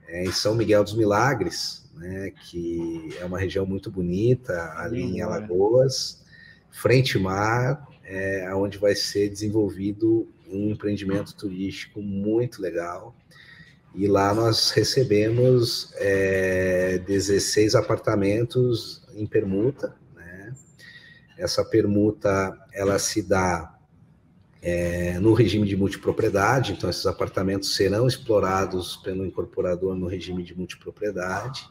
é, 0.06 0.26
em 0.26 0.32
São 0.34 0.54
Miguel 0.54 0.84
dos 0.84 0.94
Milagres, 0.94 1.90
né, 1.96 2.32
que 2.32 3.16
é 3.18 3.24
uma 3.24 3.40
região 3.40 3.66
muito 3.66 3.90
bonita, 3.90 4.74
ali 4.76 5.02
em 5.02 5.22
Alagoas, 5.22 6.22
frente 6.70 7.18
mar, 7.18 7.88
é, 8.04 8.54
onde 8.54 8.78
vai 8.78 8.94
ser 8.94 9.30
desenvolvido 9.30 10.28
um 10.50 10.72
empreendimento 10.72 11.34
turístico 11.34 12.02
muito 12.02 12.62
legal, 12.62 13.16
e 13.96 14.08
lá 14.08 14.34
nós 14.34 14.72
recebemos 14.72 15.94
é, 15.96 16.98
16 17.08 17.76
apartamentos 17.76 19.02
em 19.16 19.26
permuta. 19.26 19.96
Essa 21.38 21.64
permuta 21.64 22.58
ela 22.74 22.98
se 23.00 23.22
dá 23.22 23.76
é, 24.62 25.18
no 25.20 25.34
regime 25.34 25.68
de 25.68 25.76
multipropriedade, 25.76 26.74
então 26.74 26.90
esses 26.90 27.06
apartamentos 27.06 27.76
serão 27.76 28.08
explorados 28.08 28.98
pelo 28.98 29.26
incorporador 29.26 29.96
no 29.96 30.08
regime 30.08 30.44
de 30.44 30.56
multipropriedade 30.56 31.68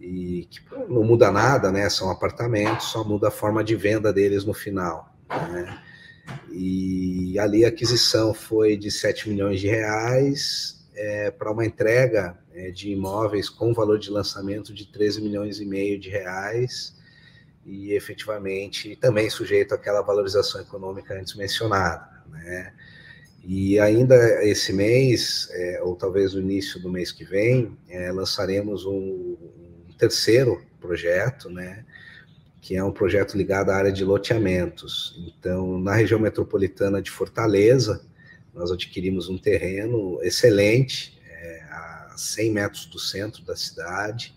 e 0.00 0.48
que 0.50 0.60
não 0.88 1.04
muda 1.04 1.30
nada, 1.30 1.70
né? 1.70 1.88
São 1.90 2.10
apartamentos, 2.10 2.86
só 2.86 3.04
muda 3.04 3.28
a 3.28 3.30
forma 3.30 3.62
de 3.62 3.76
venda 3.76 4.10
deles 4.12 4.44
no 4.44 4.54
final. 4.54 5.14
Né? 5.28 5.78
E 6.50 7.38
ali 7.38 7.66
a 7.66 7.68
aquisição 7.68 8.32
foi 8.32 8.78
de 8.78 8.90
7 8.90 9.28
milhões 9.28 9.60
de 9.60 9.68
reais, 9.68 10.80
é, 10.94 11.30
para 11.30 11.52
uma 11.52 11.66
entrega 11.66 12.38
é, 12.52 12.70
de 12.70 12.90
imóveis 12.90 13.48
com 13.48 13.74
valor 13.74 13.98
de 13.98 14.10
lançamento 14.10 14.72
de 14.72 14.86
13 14.86 15.20
milhões 15.20 15.60
e 15.60 15.66
meio 15.66 15.98
de 15.98 16.08
reais 16.08 16.98
e 17.64 17.92
efetivamente 17.92 18.96
também 18.96 19.28
sujeito 19.28 19.74
àquela 19.74 20.00
valorização 20.02 20.60
econômica 20.60 21.14
antes 21.14 21.34
mencionada, 21.34 22.08
né? 22.28 22.72
E 23.42 23.78
ainda 23.78 24.44
esse 24.44 24.72
mês, 24.72 25.48
é, 25.52 25.80
ou 25.82 25.96
talvez 25.96 26.34
no 26.34 26.40
início 26.40 26.80
do 26.80 26.90
mês 26.90 27.10
que 27.10 27.24
vem, 27.24 27.76
é, 27.88 28.12
lançaremos 28.12 28.84
um, 28.84 28.92
um, 29.88 29.92
terceiro 29.96 30.62
projeto, 30.78 31.48
né? 31.48 31.84
Que 32.60 32.76
é 32.76 32.84
um 32.84 32.92
projeto 32.92 33.36
ligado 33.36 33.70
à 33.70 33.76
área 33.76 33.92
de 33.92 34.04
loteamentos. 34.04 35.18
Então, 35.26 35.78
na 35.78 35.94
região 35.94 36.20
metropolitana 36.20 37.00
de 37.00 37.10
Fortaleza, 37.10 38.04
nós 38.52 38.70
adquirimos 38.70 39.28
um 39.30 39.38
terreno 39.38 40.18
excelente, 40.22 41.18
é, 41.26 41.62
a 41.70 42.14
100 42.16 42.52
metros 42.52 42.86
do 42.86 42.98
centro 42.98 43.42
da 43.42 43.56
cidade, 43.56 44.34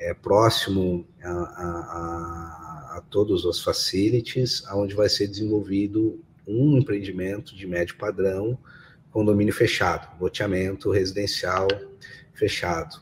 é, 0.00 0.14
próximo 0.14 1.06
a, 1.22 1.30
a, 1.30 2.96
a 2.96 3.04
todos 3.10 3.44
os 3.44 3.62
facilities, 3.62 4.64
onde 4.72 4.94
vai 4.94 5.08
ser 5.08 5.28
desenvolvido 5.28 6.20
um 6.46 6.78
empreendimento 6.78 7.54
de 7.54 7.66
médio 7.66 7.96
padrão, 7.96 8.58
condomínio 9.12 9.54
fechado, 9.54 10.08
loteamento 10.20 10.90
residencial 10.90 11.68
fechado. 12.32 13.00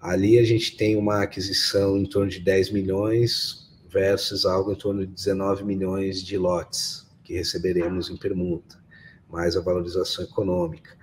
Ali 0.00 0.38
a 0.38 0.44
gente 0.44 0.76
tem 0.76 0.96
uma 0.96 1.22
aquisição 1.22 1.96
em 1.96 2.04
torno 2.04 2.30
de 2.30 2.40
10 2.40 2.72
milhões 2.72 3.70
versus 3.88 4.44
algo 4.44 4.72
em 4.72 4.76
torno 4.76 5.06
de 5.06 5.12
19 5.12 5.64
milhões 5.64 6.22
de 6.22 6.36
lotes 6.36 7.06
que 7.22 7.34
receberemos 7.34 8.10
em 8.10 8.16
permuta 8.16 8.82
mais 9.30 9.56
a 9.56 9.60
valorização 9.60 10.24
econômica. 10.24 10.96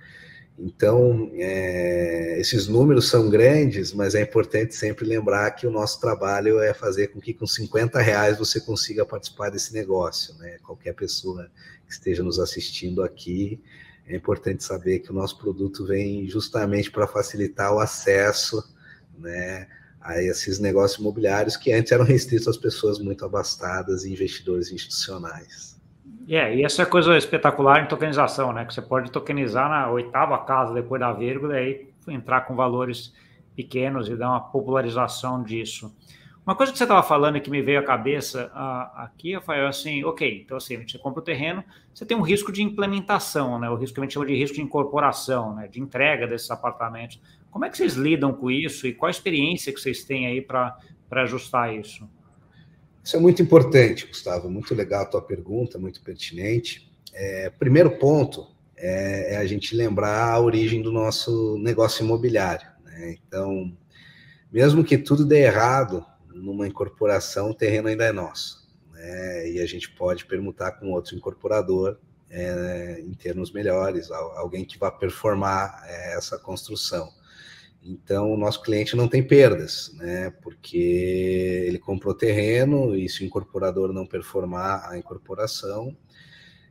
Então, 0.58 1.30
é, 1.34 2.38
esses 2.38 2.68
números 2.68 3.08
são 3.08 3.28
grandes, 3.30 3.92
mas 3.92 4.14
é 4.14 4.22
importante 4.22 4.74
sempre 4.74 5.06
lembrar 5.06 5.50
que 5.52 5.66
o 5.66 5.70
nosso 5.70 6.00
trabalho 6.00 6.60
é 6.60 6.74
fazer 6.74 7.08
com 7.08 7.20
que 7.20 7.32
com 7.32 7.46
50 7.46 8.00
reais 8.00 8.38
você 8.38 8.60
consiga 8.60 9.04
participar 9.04 9.50
desse 9.50 9.72
negócio. 9.72 10.34
Né? 10.38 10.58
Qualquer 10.62 10.94
pessoa 10.94 11.50
que 11.86 11.92
esteja 11.92 12.22
nos 12.22 12.38
assistindo 12.38 13.02
aqui, 13.02 13.60
é 14.06 14.16
importante 14.16 14.62
saber 14.62 14.98
que 14.98 15.10
o 15.10 15.14
nosso 15.14 15.38
produto 15.38 15.86
vem 15.86 16.28
justamente 16.28 16.90
para 16.90 17.06
facilitar 17.06 17.72
o 17.72 17.78
acesso 17.78 18.62
né, 19.18 19.66
a 20.00 20.20
esses 20.22 20.58
negócios 20.58 21.00
imobiliários 21.00 21.56
que 21.56 21.72
antes 21.72 21.92
eram 21.92 22.04
restritos 22.04 22.48
às 22.48 22.56
pessoas 22.56 22.98
muito 22.98 23.24
abastadas 23.24 24.04
e 24.04 24.12
investidores 24.12 24.70
institucionais. 24.70 25.71
É, 26.28 26.54
e 26.54 26.64
essa 26.64 26.82
é 26.82 26.84
a 26.84 26.88
coisa 26.88 27.16
espetacular 27.16 27.82
em 27.82 27.88
tokenização, 27.88 28.52
né? 28.52 28.64
Que 28.64 28.74
você 28.74 28.82
pode 28.82 29.10
tokenizar 29.10 29.68
na 29.68 29.90
oitava 29.90 30.38
casa 30.38 30.72
depois 30.72 31.00
da 31.00 31.12
vírgula 31.12 31.54
e 31.54 31.58
aí 31.58 31.88
entrar 32.08 32.42
com 32.42 32.54
valores 32.54 33.12
pequenos 33.56 34.08
e 34.08 34.16
dar 34.16 34.30
uma 34.30 34.40
popularização 34.40 35.42
disso. 35.42 35.94
Uma 36.44 36.56
coisa 36.56 36.72
que 36.72 36.78
você 36.78 36.84
estava 36.84 37.02
falando 37.04 37.40
que 37.40 37.50
me 37.50 37.62
veio 37.62 37.78
à 37.78 37.84
cabeça 37.84 38.50
uh, 38.52 39.00
aqui, 39.02 39.34
Rafael, 39.34 39.68
assim, 39.68 40.02
ok, 40.02 40.42
então 40.44 40.56
assim, 40.56 40.76
você 40.84 40.98
compra 40.98 41.20
o 41.20 41.24
terreno, 41.24 41.62
você 41.94 42.04
tem 42.04 42.16
um 42.16 42.20
risco 42.20 42.50
de 42.50 42.62
implementação, 42.62 43.60
né? 43.60 43.70
O 43.70 43.76
risco 43.76 43.94
que 43.94 44.00
a 44.00 44.02
gente 44.02 44.14
chama 44.14 44.26
de 44.26 44.34
risco 44.34 44.56
de 44.56 44.62
incorporação, 44.62 45.54
né? 45.54 45.68
De 45.68 45.80
entrega 45.80 46.26
desses 46.26 46.50
apartamentos. 46.50 47.20
Como 47.48 47.64
é 47.64 47.70
que 47.70 47.76
vocês 47.76 47.94
lidam 47.94 48.32
com 48.32 48.50
isso 48.50 48.88
e 48.88 48.92
qual 48.92 49.06
a 49.06 49.10
experiência 49.10 49.72
que 49.72 49.80
vocês 49.80 50.02
têm 50.02 50.26
aí 50.26 50.40
para 50.40 50.76
ajustar 51.12 51.72
isso? 51.74 52.08
Isso 53.02 53.16
é 53.16 53.20
muito 53.20 53.42
importante, 53.42 54.06
Gustavo. 54.06 54.48
Muito 54.48 54.74
legal 54.74 55.02
a 55.02 55.06
tua 55.06 55.22
pergunta, 55.22 55.78
muito 55.78 56.00
pertinente. 56.02 56.90
É, 57.12 57.50
primeiro 57.50 57.98
ponto 57.98 58.46
é, 58.76 59.34
é, 59.34 59.36
a 59.36 59.46
gente 59.46 59.76
lembrar 59.76 60.32
a 60.32 60.40
origem 60.40 60.82
do 60.82 60.92
nosso 60.92 61.58
negócio 61.58 62.04
imobiliário. 62.04 62.66
Né? 62.84 63.16
Então, 63.26 63.76
mesmo 64.52 64.84
que 64.84 64.96
tudo 64.96 65.24
dê 65.24 65.44
errado 65.44 66.04
numa 66.34 66.66
incorporação, 66.66 67.50
o 67.50 67.54
terreno 67.54 67.88
ainda 67.88 68.04
é 68.04 68.12
nosso. 68.12 68.68
Né? 68.92 69.50
E 69.50 69.60
a 69.60 69.66
gente 69.66 69.90
pode 69.90 70.24
permutar 70.24 70.72
com 70.72 70.92
outro 70.92 71.16
incorporador 71.16 71.98
é, 72.30 73.00
em 73.00 73.12
termos 73.14 73.52
melhores, 73.52 74.10
alguém 74.10 74.64
que 74.64 74.78
vá 74.78 74.90
performar 74.90 75.82
é, 75.86 76.16
essa 76.16 76.38
construção. 76.38 77.12
Então, 77.84 78.32
o 78.32 78.36
nosso 78.36 78.62
cliente 78.62 78.94
não 78.94 79.08
tem 79.08 79.22
perdas, 79.22 79.92
né? 79.94 80.30
Porque 80.42 81.64
ele 81.66 81.78
comprou 81.78 82.14
terreno 82.14 82.94
e 82.94 83.08
se 83.08 83.22
o 83.22 83.26
incorporador 83.26 83.92
não 83.92 84.06
performar 84.06 84.88
a 84.88 84.96
incorporação, 84.96 85.96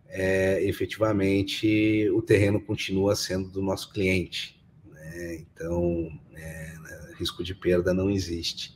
é, 0.08 0.64
efetivamente 0.64 2.10
o 2.12 2.22
terreno 2.22 2.62
continua 2.62 3.16
sendo 3.16 3.50
do 3.50 3.62
nosso 3.62 3.92
cliente. 3.92 4.62
Né? 4.86 5.36
Então, 5.36 6.10
é, 6.36 6.72
risco 7.22 7.44
de 7.44 7.54
perda 7.54 7.94
não 7.94 8.10
existe. 8.10 8.76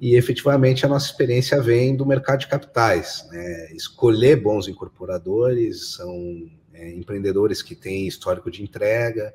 E 0.00 0.14
efetivamente 0.14 0.84
a 0.84 0.88
nossa 0.88 1.06
experiência 1.06 1.60
vem 1.60 1.96
do 1.96 2.04
mercado 2.04 2.40
de 2.40 2.48
capitais. 2.48 3.26
Né? 3.30 3.72
Escolher 3.72 4.36
bons 4.36 4.66
incorporadores, 4.68 5.94
são 5.94 6.50
é, 6.72 6.90
empreendedores 6.94 7.62
que 7.62 7.74
têm 7.74 8.06
histórico 8.06 8.50
de 8.50 8.62
entrega, 8.62 9.34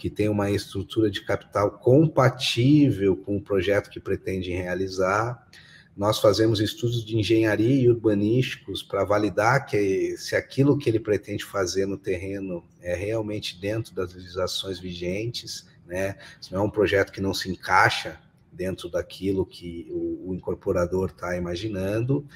que 0.00 0.08
tem 0.08 0.30
uma 0.30 0.50
estrutura 0.50 1.10
de 1.10 1.20
capital 1.20 1.72
compatível 1.72 3.14
com 3.14 3.36
o 3.36 3.42
projeto 3.42 3.90
que 3.90 4.00
pretende 4.00 4.50
realizar. 4.50 5.46
Nós 5.94 6.18
fazemos 6.18 6.58
estudos 6.58 7.04
de 7.04 7.18
engenharia 7.18 7.82
e 7.82 7.88
urbanísticos 7.90 8.82
para 8.82 9.04
validar 9.04 9.66
que 9.66 10.16
se 10.16 10.34
aquilo 10.34 10.78
que 10.78 10.88
ele 10.88 10.98
pretende 10.98 11.44
fazer 11.44 11.84
no 11.84 11.98
terreno 11.98 12.64
é 12.80 12.94
realmente 12.94 13.60
dentro 13.60 13.94
das 13.94 14.14
legislações 14.14 14.78
vigentes, 14.78 15.66
né? 15.86 16.16
Se 16.40 16.50
não 16.50 16.60
é 16.60 16.64
um 16.64 16.70
projeto 16.70 17.12
que 17.12 17.20
não 17.20 17.34
se 17.34 17.50
encaixa 17.50 18.18
dentro 18.50 18.88
daquilo 18.88 19.44
que 19.44 19.86
o, 19.90 20.34
incorporador 20.34 21.10
está 21.10 21.36
imaginando, 21.36 22.26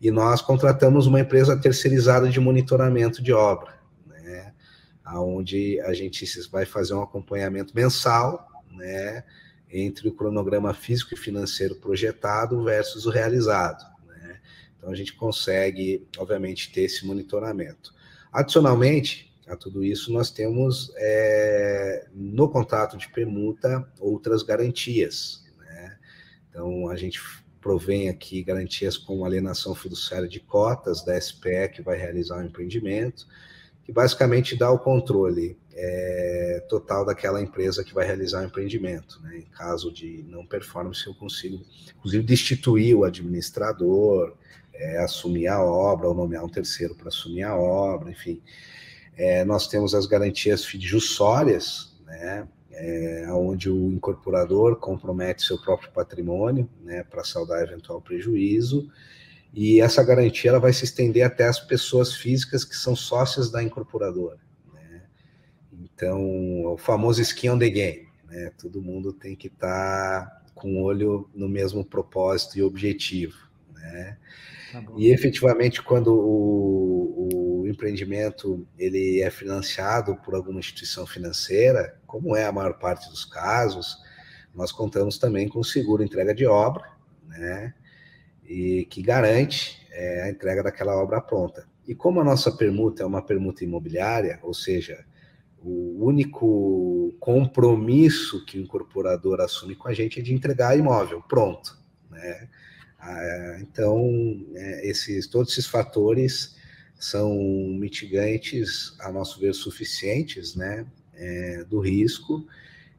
e 0.00 0.10
nós 0.10 0.40
contratamos 0.40 1.06
uma 1.06 1.18
empresa 1.18 1.56
terceirizada 1.56 2.28
de 2.28 2.38
monitoramento 2.38 3.20
de 3.20 3.32
obra? 3.32 3.77
Onde 5.14 5.80
a 5.80 5.92
gente 5.92 6.24
vai 6.50 6.66
fazer 6.66 6.94
um 6.94 7.02
acompanhamento 7.02 7.74
mensal, 7.74 8.48
né? 8.70 9.24
Entre 9.70 10.08
o 10.08 10.12
cronograma 10.12 10.72
físico 10.72 11.14
e 11.14 11.16
financeiro 11.16 11.76
projetado 11.76 12.62
versus 12.64 13.04
o 13.06 13.10
realizado. 13.10 13.84
Né? 14.06 14.40
Então 14.76 14.90
a 14.90 14.94
gente 14.94 15.12
consegue, 15.12 16.06
obviamente, 16.16 16.72
ter 16.72 16.82
esse 16.82 17.06
monitoramento. 17.06 17.94
Adicionalmente, 18.32 19.28
a 19.48 19.56
tudo 19.56 19.82
isso, 19.82 20.12
nós 20.12 20.30
temos 20.30 20.92
é, 20.96 22.06
no 22.14 22.48
contrato 22.48 22.96
de 22.96 23.08
permuta 23.08 23.90
outras 23.98 24.42
garantias. 24.42 25.44
Né? 25.58 25.98
Então, 26.50 26.88
a 26.88 26.96
gente 26.96 27.20
provém 27.60 28.08
aqui 28.08 28.42
garantias 28.42 28.96
como 28.96 29.24
alienação 29.24 29.74
fiduciária 29.74 30.28
de 30.28 30.40
cotas 30.40 31.02
da 31.04 31.18
SPE, 31.18 31.70
que 31.72 31.82
vai 31.82 31.96
realizar 31.96 32.38
o 32.38 32.44
empreendimento, 32.44 33.26
que 33.88 33.92
basicamente 33.92 34.54
dá 34.54 34.70
o 34.70 34.78
controle 34.78 35.56
é, 35.72 36.62
total 36.68 37.06
daquela 37.06 37.40
empresa 37.40 37.82
que 37.82 37.94
vai 37.94 38.04
realizar 38.04 38.42
o 38.42 38.44
empreendimento. 38.44 39.18
Né? 39.22 39.38
Em 39.38 39.46
caso 39.46 39.90
de 39.90 40.22
não 40.28 40.44
performance, 40.44 41.06
eu 41.06 41.14
consigo, 41.14 41.64
inclusive, 41.96 42.22
destituir 42.22 42.94
o 42.94 43.04
administrador, 43.04 44.36
é, 44.74 44.98
assumir 44.98 45.46
a 45.46 45.62
obra, 45.62 46.06
ou 46.06 46.14
nomear 46.14 46.44
um 46.44 46.50
terceiro 46.50 46.94
para 46.94 47.08
assumir 47.08 47.44
a 47.44 47.56
obra, 47.56 48.10
enfim. 48.10 48.42
É, 49.16 49.42
nós 49.46 49.66
temos 49.66 49.94
as 49.94 50.04
garantias 50.04 50.66
fiduciárias, 50.66 51.96
né, 52.04 52.46
é, 52.72 53.26
onde 53.30 53.70
o 53.70 53.90
incorporador 53.90 54.76
compromete 54.76 55.42
seu 55.42 55.56
próprio 55.56 55.90
patrimônio 55.92 56.68
né, 56.84 57.04
para 57.04 57.24
saldar 57.24 57.62
eventual 57.62 58.02
prejuízo, 58.02 58.86
e 59.52 59.80
essa 59.80 60.02
garantia 60.02 60.50
ela 60.50 60.60
vai 60.60 60.72
se 60.72 60.84
estender 60.84 61.24
até 61.24 61.44
as 61.44 61.58
pessoas 61.58 62.14
físicas 62.14 62.64
que 62.64 62.76
são 62.76 62.94
sócias 62.94 63.50
da 63.50 63.62
incorporadora. 63.62 64.38
Né? 64.72 65.02
Então, 65.72 66.66
o 66.66 66.76
famoso 66.76 67.20
skin 67.22 67.50
on 67.50 67.58
the 67.58 67.70
game, 67.70 68.08
né? 68.26 68.52
todo 68.60 68.82
mundo 68.82 69.12
tem 69.12 69.34
que 69.34 69.48
estar 69.48 70.26
tá 70.26 70.42
com 70.54 70.74
o 70.74 70.82
olho 70.82 71.28
no 71.34 71.48
mesmo 71.48 71.84
propósito 71.84 72.58
e 72.58 72.62
objetivo. 72.62 73.36
Né? 73.72 74.18
Tá 74.72 74.84
e 74.96 75.08
efetivamente, 75.08 75.82
quando 75.82 76.12
o, 76.12 77.60
o, 77.62 77.66
empreendimento 77.68 78.66
ele 78.78 79.20
é 79.20 79.30
financiado 79.30 80.16
por 80.16 80.34
alguma 80.34 80.58
instituição 80.58 81.06
financeira, 81.06 81.98
como 82.06 82.34
é 82.34 82.44
a 82.44 82.52
maior 82.52 82.78
parte 82.78 83.08
dos 83.08 83.24
casos, 83.24 83.98
nós 84.54 84.72
contamos 84.72 85.18
também 85.18 85.48
com 85.48 85.60
o 85.60 85.64
seguro 85.64 86.02
entrega 86.02 86.34
de 86.34 86.46
obra, 86.46 86.90
né? 87.26 87.74
E 88.48 88.86
que 88.86 89.02
garante 89.02 89.86
é, 89.92 90.22
a 90.22 90.30
entrega 90.30 90.62
daquela 90.62 90.96
obra 90.96 91.20
pronta. 91.20 91.68
E 91.86 91.94
como 91.94 92.20
a 92.20 92.24
nossa 92.24 92.50
permuta 92.50 93.02
é 93.02 93.06
uma 93.06 93.22
permuta 93.22 93.62
imobiliária, 93.62 94.38
ou 94.42 94.54
seja, 94.54 95.04
o 95.62 96.04
único 96.04 97.14
compromisso 97.20 98.44
que 98.44 98.58
o 98.58 98.62
incorporador 98.62 99.40
assume 99.40 99.74
com 99.74 99.88
a 99.88 99.94
gente 99.94 100.20
é 100.20 100.22
de 100.22 100.32
entregar 100.32 100.78
imóvel 100.78 101.22
pronto, 101.22 101.78
né? 102.10 102.48
Ah, 102.98 103.58
então, 103.60 104.44
é, 104.54 104.88
esses, 104.88 105.26
todos 105.28 105.52
esses 105.52 105.66
fatores 105.66 106.56
são 106.98 107.32
mitigantes, 107.78 108.96
a 109.00 109.12
nosso 109.12 109.38
ver, 109.38 109.54
suficientes 109.54 110.56
né, 110.56 110.84
é, 111.14 111.64
do 111.64 111.78
risco. 111.78 112.44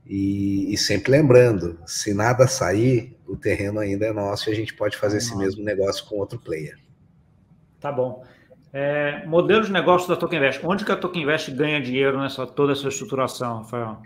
E, 0.05 0.73
e, 0.73 0.77
sempre 0.77 1.11
lembrando, 1.11 1.79
se 1.85 2.13
nada 2.13 2.47
sair, 2.47 3.15
o 3.27 3.37
terreno 3.37 3.79
ainda 3.79 4.07
é 4.07 4.13
nosso 4.13 4.49
e 4.49 4.53
a 4.53 4.55
gente 4.55 4.73
pode 4.73 4.97
fazer 4.97 5.17
esse 5.17 5.37
mesmo 5.37 5.63
negócio 5.63 6.05
com 6.05 6.17
outro 6.17 6.39
player. 6.39 6.77
Tá 7.79 7.91
bom. 7.91 8.23
É, 8.73 9.25
modelo 9.25 9.63
de 9.63 9.71
negócio 9.71 10.07
da 10.07 10.15
Token 10.15 10.39
Invest. 10.39 10.65
Onde 10.65 10.85
que 10.85 10.91
a 10.91 10.95
Token 10.95 11.23
Invest 11.23 11.51
ganha 11.51 11.81
dinheiro 11.81 12.19
nessa 12.19 12.45
toda 12.45 12.73
essa 12.73 12.87
estruturação, 12.87 13.59
Rafael? 13.59 14.01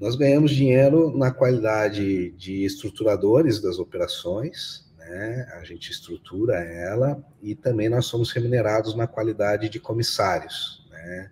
Nós 0.00 0.16
ganhamos 0.16 0.50
dinheiro 0.50 1.16
na 1.16 1.30
qualidade 1.30 2.30
de 2.32 2.64
estruturadores 2.64 3.60
das 3.60 3.78
operações, 3.78 4.84
né? 4.98 5.48
A 5.60 5.64
gente 5.64 5.90
estrutura 5.90 6.56
ela 6.56 7.24
e 7.40 7.54
também 7.54 7.88
nós 7.88 8.06
somos 8.06 8.32
remunerados 8.32 8.94
na 8.96 9.06
qualidade 9.06 9.68
de 9.68 9.78
comissários, 9.78 10.84
né? 10.90 11.30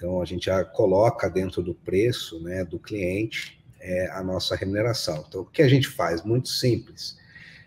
Então 0.00 0.22
a 0.22 0.24
gente 0.24 0.46
já 0.46 0.64
coloca 0.64 1.28
dentro 1.28 1.62
do 1.62 1.74
preço, 1.74 2.42
né, 2.42 2.64
do 2.64 2.78
cliente 2.78 3.62
é, 3.78 4.10
a 4.12 4.24
nossa 4.24 4.56
remuneração. 4.56 5.22
Então 5.28 5.42
o 5.42 5.44
que 5.44 5.60
a 5.60 5.68
gente 5.68 5.88
faz? 5.88 6.24
Muito 6.24 6.48
simples. 6.48 7.18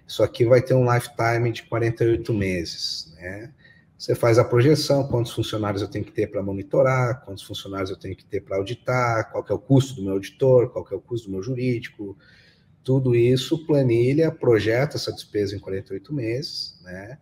Isso 0.07 0.23
aqui 0.23 0.43
vai 0.43 0.59
ter 0.59 0.73
um 0.73 0.91
lifetime 0.91 1.51
de 1.51 1.61
48 1.63 2.33
meses, 2.33 3.13
né? 3.17 3.53
Você 3.95 4.15
faz 4.15 4.37
a 4.37 4.43
projeção, 4.43 5.07
quantos 5.07 5.31
funcionários 5.31 5.81
eu 5.81 5.87
tenho 5.87 6.03
que 6.03 6.11
ter 6.11 6.27
para 6.27 6.41
monitorar, 6.41 7.23
quantos 7.23 7.43
funcionários 7.43 7.89
eu 7.89 7.95
tenho 7.95 8.15
que 8.15 8.25
ter 8.25 8.41
para 8.41 8.57
auditar, 8.57 9.31
qual 9.31 9.45
é 9.47 9.53
o 9.53 9.59
custo 9.59 9.95
do 9.95 10.01
meu 10.01 10.13
auditor, 10.13 10.69
qual 10.71 10.85
é 10.91 10.95
o 10.95 10.99
custo 10.99 11.27
do 11.27 11.33
meu 11.33 11.43
jurídico, 11.43 12.17
tudo 12.83 13.15
isso, 13.15 13.65
planilha, 13.65 14.29
projeta 14.31 14.97
essa 14.97 15.13
despesa 15.13 15.55
em 15.55 15.59
48 15.59 16.13
meses, 16.13 16.77
né? 16.81 17.17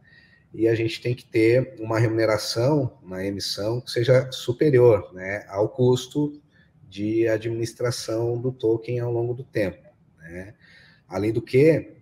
E 0.54 0.68
a 0.68 0.76
gente 0.76 1.02
tem 1.02 1.16
que 1.16 1.26
ter 1.26 1.76
uma 1.80 1.98
remuneração 1.98 2.98
na 3.04 3.26
emissão 3.26 3.80
que 3.80 3.92
seja 3.92 4.30
superior 4.32 5.14
né, 5.14 5.46
ao 5.48 5.70
custo 5.70 6.42
de 6.90 7.28
administração 7.28 8.38
do 8.38 8.52
token 8.52 9.00
ao 9.00 9.12
longo 9.12 9.34
do 9.34 9.44
tempo. 9.44 9.88
Né? 10.20 10.54
Além 11.08 11.32
do 11.32 11.42
que, 11.42 11.94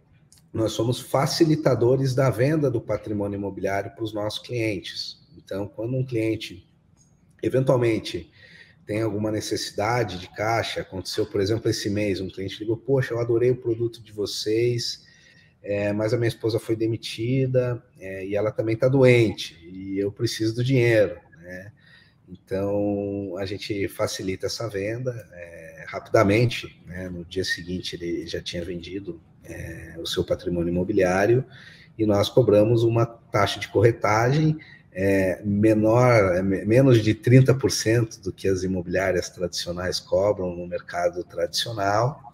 nós 0.52 0.72
somos 0.72 1.00
facilitadores 1.00 2.16
da 2.16 2.30
venda 2.32 2.72
do 2.72 2.82
patrimônio 2.82 3.38
imobiliário 3.38 3.92
para 3.92 4.04
os 4.04 4.14
nossos 4.14 4.40
clientes. 4.40 5.20
Então, 5.38 5.68
quando 5.68 5.96
um 5.96 6.04
cliente, 6.04 6.68
eventualmente, 7.44 8.32
tem 8.90 9.04
alguma 9.04 9.32
necessidade 9.32 10.18
de 10.18 10.28
caixa. 10.30 10.82
Aconteceu, 10.82 11.24
por 11.24 11.40
exemplo, 11.40 11.70
esse 11.70 11.88
mês, 11.92 12.20
um 12.20 12.28
cliente 12.28 12.58
ligou: 12.60 12.76
Poxa, 12.76 13.14
eu 13.14 13.20
adorei 13.20 13.52
o 13.52 13.56
produto 13.56 14.02
de 14.02 14.12
vocês, 14.12 15.06
é, 15.62 15.91
mas 15.91 16.13
a 16.13 16.17
minha 16.17 16.28
esposa 16.28 16.60
foi 16.60 16.76
demitida 16.76 17.84
é, 18.00 18.26
e 18.26 18.36
ela 18.36 18.52
também 18.52 18.76
está 18.76 18.88
doente 18.88 19.58
e 19.63 20.00
eu 20.00 20.12
preciso 20.12 20.56
do 20.56 20.63
dinheiro. 20.63 21.17
Né? 21.41 21.72
Então, 22.30 23.36
a 23.38 23.45
gente 23.45 23.88
facilita 23.88 24.45
essa 24.45 24.69
venda 24.69 25.12
é, 25.34 25.86
rapidamente. 25.88 26.82
Né? 26.86 27.10
No 27.10 27.26
dia 27.26 27.43
seguinte, 27.43 27.95
ele 27.95 28.26
já 28.26 28.41
tinha 28.41 28.63
vendido 28.63 29.22
é, 29.43 29.95
o 30.00 30.06
seu 30.06 30.24
patrimônio 30.24 30.69
imobiliário 30.69 31.43
e 31.98 32.06
nós 32.06 32.30
cobramos 32.30 32.84
uma 32.84 33.06
taxa 33.06 33.60
de 33.60 33.67
corretagem 33.67 34.58
é 34.91 35.41
menor, 35.45 36.36
é 36.36 36.41
menos 36.41 37.04
de 37.04 37.13
30% 37.13 38.22
do 38.22 38.34
que 38.34 38.48
as 38.48 38.63
imobiliárias 38.63 39.30
tradicionais 39.30 40.00
cobram 40.00 40.56
no 40.56 40.67
mercado 40.67 41.24
tradicional 41.24 42.34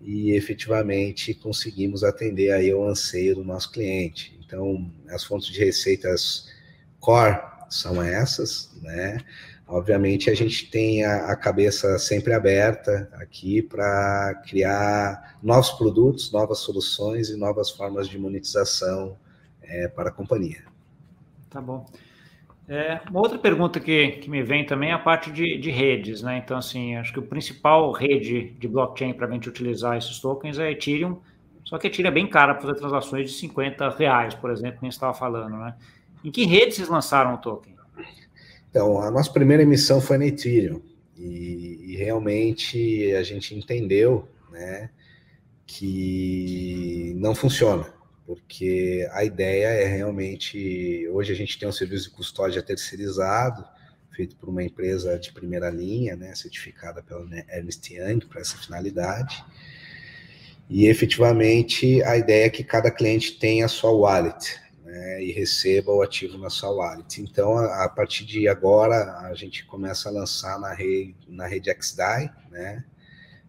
e 0.00 0.32
efetivamente 0.32 1.34
conseguimos 1.34 2.02
atender 2.02 2.52
aí 2.52 2.72
o 2.72 2.84
anseio 2.84 3.34
do 3.34 3.44
nosso 3.44 3.70
cliente. 3.70 4.38
Então, 4.44 4.90
as 5.08 5.24
fontes 5.24 5.48
de 5.48 5.58
receitas 5.58 6.48
core 6.98 7.38
são 7.68 8.02
essas, 8.02 8.70
né? 8.82 9.18
Obviamente, 9.68 10.28
a 10.28 10.34
gente 10.34 10.68
tem 10.68 11.04
a, 11.04 11.26
a 11.26 11.36
cabeça 11.36 11.96
sempre 11.98 12.32
aberta 12.32 13.08
aqui 13.12 13.62
para 13.62 14.42
criar 14.48 15.38
novos 15.40 15.70
produtos, 15.70 16.32
novas 16.32 16.58
soluções 16.58 17.28
e 17.28 17.36
novas 17.36 17.70
formas 17.70 18.08
de 18.08 18.18
monetização 18.18 19.16
é, 19.62 19.86
para 19.86 20.08
a 20.08 20.12
companhia. 20.12 20.64
Tá 21.48 21.60
bom. 21.60 21.86
É, 22.70 23.00
uma 23.10 23.18
outra 23.18 23.36
pergunta 23.36 23.80
que, 23.80 24.12
que 24.12 24.30
me 24.30 24.44
vem 24.44 24.64
também 24.64 24.90
é 24.90 24.92
a 24.92 24.98
parte 24.98 25.32
de, 25.32 25.58
de 25.58 25.72
redes, 25.72 26.22
né? 26.22 26.38
Então, 26.38 26.56
assim, 26.56 26.94
acho 26.94 27.12
que 27.12 27.18
o 27.18 27.22
principal 27.22 27.90
rede 27.90 28.52
de 28.60 28.68
blockchain 28.68 29.12
para 29.12 29.26
a 29.26 29.30
gente 29.32 29.48
utilizar 29.48 29.98
esses 29.98 30.20
tokens 30.20 30.56
é 30.56 30.70
Ethereum, 30.70 31.18
só 31.64 31.78
que 31.78 31.88
Ethereum 31.88 32.10
é 32.10 32.14
bem 32.14 32.28
cara 32.28 32.54
para 32.54 32.62
fazer 32.62 32.78
transações 32.78 33.28
de 33.28 33.36
50 33.38 33.88
reais, 33.96 34.34
por 34.36 34.52
exemplo, 34.52 34.78
que 34.78 34.86
a 34.86 34.88
gente 34.88 34.92
estava 34.92 35.12
falando, 35.12 35.56
né? 35.56 35.74
Em 36.22 36.30
que 36.30 36.44
rede 36.44 36.76
vocês 36.76 36.88
lançaram 36.88 37.34
o 37.34 37.38
token? 37.38 37.74
Então, 38.70 39.02
a 39.02 39.10
nossa 39.10 39.32
primeira 39.32 39.64
emissão 39.64 40.00
foi 40.00 40.16
na 40.16 40.26
Ethereum, 40.26 40.80
e, 41.18 41.86
e 41.88 41.96
realmente 41.96 43.12
a 43.14 43.24
gente 43.24 43.52
entendeu, 43.52 44.28
né, 44.48 44.90
que 45.66 47.16
não 47.16 47.34
funciona 47.34 47.99
porque 48.30 49.08
a 49.10 49.24
ideia 49.24 49.66
é 49.66 49.86
realmente. 49.86 51.08
Hoje 51.08 51.32
a 51.32 51.34
gente 51.34 51.58
tem 51.58 51.68
um 51.68 51.72
serviço 51.72 52.04
de 52.04 52.14
custódia 52.14 52.62
terceirizado, 52.62 53.66
feito 54.12 54.36
por 54.36 54.48
uma 54.48 54.62
empresa 54.62 55.18
de 55.18 55.32
primeira 55.32 55.68
linha, 55.68 56.14
né, 56.14 56.32
certificada 56.36 57.02
pela 57.02 57.26
Ernst 57.48 57.90
Young 57.90 58.20
para 58.20 58.40
essa 58.40 58.56
finalidade. 58.56 59.44
E 60.68 60.86
efetivamente 60.86 62.00
a 62.04 62.16
ideia 62.16 62.46
é 62.46 62.50
que 62.50 62.62
cada 62.62 62.88
cliente 62.88 63.36
tenha 63.36 63.64
a 63.64 63.68
sua 63.68 63.90
wallet 63.90 64.60
né, 64.84 65.24
e 65.24 65.32
receba 65.32 65.90
o 65.90 66.00
ativo 66.00 66.38
na 66.38 66.50
sua 66.50 66.70
wallet. 66.70 67.20
Então, 67.20 67.58
a, 67.58 67.84
a, 67.84 67.88
partir 67.88 68.24
de 68.24 68.46
agora, 68.46 69.18
a 69.26 69.34
gente 69.34 69.64
começa 69.64 70.08
a 70.08 70.12
lançar 70.12 70.56
na 70.60 70.72
rede, 70.72 71.16
na 71.26 71.48
rede 71.48 71.68
XDAI, 71.68 72.32
né, 72.48 72.84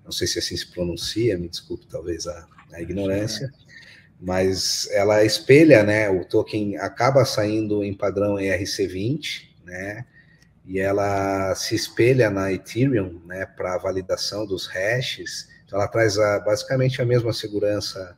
não 0.04 0.12
sei 0.12 0.26
se 0.26 0.39
assim 0.39 0.58
se 0.58 0.72
pronuncia, 0.72 1.38
me 1.38 1.48
desculpe 1.48 1.86
talvez 1.86 2.26
a, 2.26 2.48
a 2.74 2.82
ignorância, 2.82 3.54
mas 4.21 4.88
ela 4.91 5.25
espelha, 5.25 5.81
né, 5.81 6.07
o 6.07 6.23
token 6.23 6.77
acaba 6.77 7.25
saindo 7.25 7.84
em 7.84 7.91
padrão 7.91 8.36
ERC20, 8.36 9.49
né, 9.65 10.05
e 10.63 10.79
ela 10.79 11.55
se 11.55 11.73
espelha 11.73 12.29
na 12.29 12.53
Ethereum, 12.53 13.19
né, 13.25 13.47
para 13.47 13.79
validação 13.79 14.45
dos 14.45 14.67
hashes, 14.67 15.49
então 15.65 15.79
ela 15.79 15.88
traz 15.88 16.19
a, 16.19 16.39
basicamente 16.39 17.01
a 17.01 17.05
mesma 17.05 17.34
segurança 17.34 18.15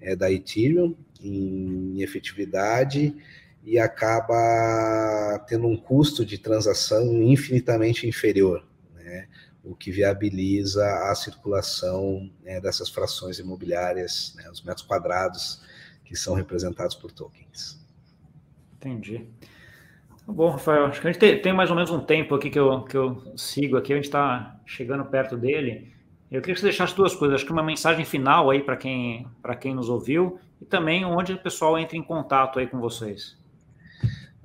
é, 0.00 0.16
da 0.16 0.32
Ethereum 0.32 0.96
em 1.20 2.02
efetividade 2.02 3.14
e 3.62 3.78
acaba 3.78 5.44
tendo 5.48 5.68
um 5.68 5.76
custo 5.76 6.24
de 6.24 6.38
transação 6.38 7.22
infinitamente 7.22 8.06
inferior? 8.06 8.64
O 9.66 9.74
que 9.74 9.90
viabiliza 9.90 10.86
a 11.10 11.14
circulação 11.14 12.30
né, 12.42 12.60
dessas 12.60 12.88
frações 12.88 13.40
imobiliárias, 13.40 14.32
né, 14.36 14.48
os 14.48 14.62
metros 14.62 14.86
quadrados 14.86 15.60
que 16.04 16.14
são 16.14 16.34
representados 16.34 16.94
por 16.94 17.10
tokens. 17.10 17.84
Entendi. 18.76 19.26
Tá 20.24 20.32
bom, 20.32 20.50
Rafael, 20.50 20.86
acho 20.86 21.00
que 21.00 21.08
a 21.08 21.12
gente 21.12 21.40
tem, 21.42 21.52
mais 21.52 21.68
ou 21.70 21.76
menos 21.76 21.90
um 21.90 21.98
tempo 21.98 22.36
aqui 22.36 22.48
que 22.48 22.58
eu, 22.58 22.82
que 22.82 22.96
eu 22.96 23.36
sigo 23.36 23.76
aqui, 23.76 23.92
a 23.92 23.96
gente 23.96 24.04
está 24.04 24.60
chegando 24.64 25.04
perto 25.04 25.36
dele. 25.36 25.92
Eu 26.30 26.40
queria 26.40 26.54
que 26.54 26.60
você 26.60 26.66
deixasse 26.66 26.94
duas 26.94 27.14
coisas, 27.14 27.36
acho 27.36 27.46
que 27.46 27.52
uma 27.52 27.62
mensagem 27.62 28.04
final 28.04 28.50
aí 28.50 28.62
para 28.62 28.76
quem, 28.76 29.26
quem 29.60 29.74
nos 29.74 29.88
ouviu 29.88 30.38
e 30.60 30.64
também 30.64 31.04
onde 31.04 31.32
o 31.32 31.38
pessoal 31.38 31.76
entra 31.76 31.96
em 31.96 32.02
contato 32.02 32.60
aí 32.60 32.68
com 32.68 32.78
vocês. 32.78 33.36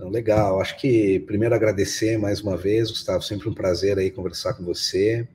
Então, 0.02 0.10
legal, 0.10 0.60
acho 0.60 0.80
que 0.80 1.20
primeiro 1.28 1.54
agradecer 1.54 2.18
mais 2.18 2.42
uma 2.42 2.58
vez, 2.58 2.90
Gustavo, 2.90 3.22
sempre 3.22 3.48
um 3.48 3.54
prazer 3.54 4.00
aí 4.00 4.10
conversar 4.10 4.56
com 4.56 4.66
você. 4.66 5.28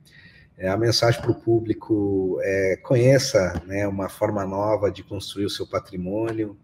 É, 0.59 0.69
a 0.69 0.77
mensagem 0.77 1.23
para 1.23 1.31
o 1.31 1.41
público 1.41 2.41
é 2.43 2.77
conheça 2.83 3.63
né, 3.65 3.87
uma 3.87 4.09
forma 4.09 4.45
nova 4.45 4.91
de 4.91 5.05
construir 5.05 5.45
o 5.45 5.51
seu 5.51 5.69
patrimônio, 5.69 6.59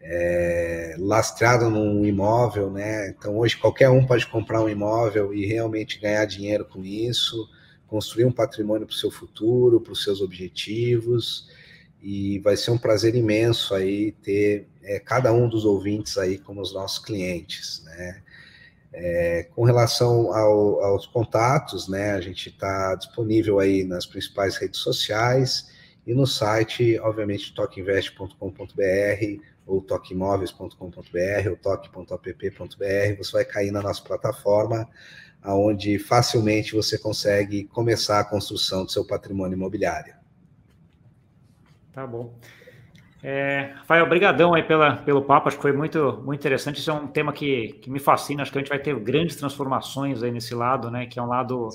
é, 0.00 0.94
lastreado 0.96 1.68
num 1.68 2.06
imóvel, 2.06 2.70
né? 2.70 3.08
Então 3.08 3.36
hoje 3.36 3.56
qualquer 3.56 3.90
um 3.90 4.06
pode 4.06 4.28
comprar 4.28 4.62
um 4.62 4.68
imóvel 4.68 5.34
e 5.34 5.44
realmente 5.44 5.98
ganhar 5.98 6.24
dinheiro 6.26 6.64
com 6.64 6.84
isso, 6.84 7.48
construir 7.88 8.26
um 8.26 8.32
patrimônio 8.32 8.86
para 8.86 8.94
o 8.94 8.96
seu 8.96 9.10
futuro, 9.10 9.80
para 9.80 9.92
os 9.92 10.04
seus 10.04 10.20
objetivos 10.20 11.48
e 12.02 12.38
vai 12.40 12.56
ser 12.56 12.70
um 12.70 12.78
prazer 12.78 13.14
imenso 13.14 13.74
aí 13.74 14.12
ter 14.12 14.68
é, 14.82 14.98
cada 14.98 15.32
um 15.32 15.48
dos 15.48 15.64
ouvintes 15.64 16.16
aí 16.16 16.38
como 16.38 16.60
os 16.60 16.72
nossos 16.72 16.98
clientes, 16.98 17.82
né? 17.84 18.22
É, 18.92 19.48
com 19.54 19.62
relação 19.62 20.32
ao, 20.34 20.82
aos 20.82 21.06
contatos, 21.06 21.86
né, 21.88 22.10
a 22.10 22.20
gente 22.20 22.48
está 22.48 22.96
disponível 22.96 23.60
aí 23.60 23.84
nas 23.84 24.04
principais 24.04 24.56
redes 24.56 24.80
sociais 24.80 25.70
e 26.04 26.12
no 26.12 26.26
site, 26.26 26.98
obviamente, 26.98 27.54
toqueinvest.com.br 27.54 29.42
ou 29.64 29.80
toqueimóveis.com.br 29.80 31.50
ou 31.50 31.56
toque.app.br, 31.56 33.16
você 33.16 33.32
vai 33.32 33.44
cair 33.44 33.70
na 33.70 33.80
nossa 33.80 34.02
plataforma, 34.02 34.88
onde 35.44 35.96
facilmente 35.98 36.74
você 36.74 36.98
consegue 36.98 37.64
começar 37.64 38.18
a 38.18 38.24
construção 38.24 38.84
do 38.84 38.90
seu 38.90 39.06
patrimônio 39.06 39.54
imobiliário. 39.54 40.19
Tá 41.92 42.06
bom. 42.06 42.34
É, 43.22 43.72
Rafael, 43.76 44.06
obrigadão 44.06 44.54
aí 44.54 44.62
pela, 44.62 44.96
pelo 44.96 45.22
papo, 45.22 45.48
acho 45.48 45.56
que 45.56 45.62
foi 45.62 45.72
muito, 45.72 46.22
muito 46.24 46.40
interessante. 46.40 46.78
Isso 46.78 46.90
é 46.90 46.94
um 46.94 47.06
tema 47.06 47.32
que, 47.32 47.78
que 47.82 47.90
me 47.90 47.98
fascina, 47.98 48.42
acho 48.42 48.50
que 48.50 48.58
a 48.58 48.60
gente 48.60 48.70
vai 48.70 48.78
ter 48.78 48.98
grandes 48.98 49.36
transformações 49.36 50.22
aí 50.22 50.30
nesse 50.30 50.54
lado, 50.54 50.90
né? 50.90 51.06
Que 51.06 51.18
é 51.18 51.22
um 51.22 51.26
lado 51.26 51.68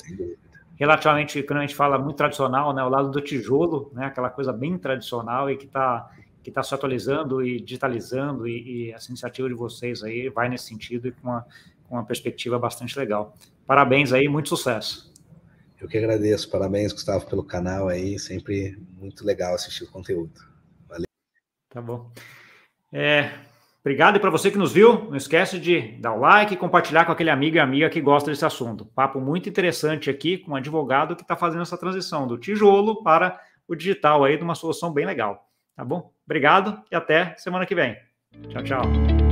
relativamente, 0.76 1.44
quando 1.44 1.60
a 1.60 1.62
gente 1.62 1.76
fala 1.76 2.00
muito 2.00 2.18
tradicional, 2.18 2.74
né? 2.74 2.84
O 2.84 2.90
lado 2.90 3.12
do 3.12 3.22
tijolo, 3.22 3.92
né? 3.94 4.08
Aquela 4.08 4.30
coisa 4.30 4.52
bem 4.52 4.78
tradicional 4.78 5.50
e 5.50 5.58
que 5.58 5.66
está 5.66 6.10
que 6.44 6.52
tá 6.52 6.62
se 6.62 6.76
atualizando 6.76 7.44
e 7.44 7.60
digitalizando, 7.60 8.48
e, 8.48 8.90
e, 8.90 8.92
essa 8.92 9.10
iniciativa 9.10 9.50
de 9.50 9.56
vocês 9.56 10.04
aí 10.04 10.30
vai 10.30 10.48
nesse 10.48 10.66
sentido 10.66 11.08
e 11.08 11.12
com 11.12 11.28
uma, 11.28 11.44
com 11.90 11.96
uma 11.96 12.06
perspectiva 12.06 12.60
bastante 12.60 12.98
legal. 13.00 13.36
Parabéns 13.66 14.14
aí, 14.14 14.28
muito 14.28 14.50
sucesso. 14.50 15.12
Eu 15.86 15.90
que 15.90 16.00
agradeço, 16.00 16.50
parabéns, 16.50 16.92
Gustavo, 16.92 17.28
pelo 17.28 17.44
canal 17.44 17.88
aí, 17.88 18.18
sempre 18.18 18.76
muito 18.98 19.24
legal 19.24 19.54
assistir 19.54 19.84
o 19.84 19.92
conteúdo. 19.92 20.34
Tá 21.70 21.80
bom. 21.80 22.10
É, 22.92 23.30
obrigado 23.82 24.16
e 24.16 24.20
para 24.20 24.32
você 24.32 24.50
que 24.50 24.58
nos 24.58 24.74
viu, 24.74 25.04
não 25.04 25.16
esquece 25.16 25.60
de 25.60 25.92
dar 26.00 26.14
o 26.14 26.20
like 26.20 26.56
e 26.56 26.58
compartilhar 26.58 27.06
com 27.06 27.12
aquele 27.12 27.30
amigo 27.30 27.58
e 27.58 27.60
amiga 27.60 27.88
que 27.88 28.02
gosta 28.02 28.32
desse 28.32 28.44
assunto. 28.44 28.84
Papo 28.96 29.22
muito 29.22 29.48
interessante 29.48 30.10
aqui 30.10 30.40
com 30.40 30.54
um 30.54 30.56
advogado 30.56 31.16
que 31.16 31.22
está 31.22 31.36
fazendo 31.36 31.62
essa 31.62 31.78
transição 31.78 32.28
do 32.28 32.40
tijolo 32.40 33.04
para 33.04 33.40
o 33.68 33.76
digital 33.76 34.24
aí, 34.24 34.38
de 34.38 34.44
uma 34.44 34.56
solução 34.56 34.92
bem 34.92 35.06
legal. 35.06 35.48
Tá 35.76 35.86
bom? 35.86 36.12
Obrigado 36.26 36.82
e 36.92 36.96
até 36.96 37.36
semana 37.38 37.64
que 37.68 37.76
vem. 37.76 37.96
Tchau, 38.50 38.64
tchau. 38.64 39.25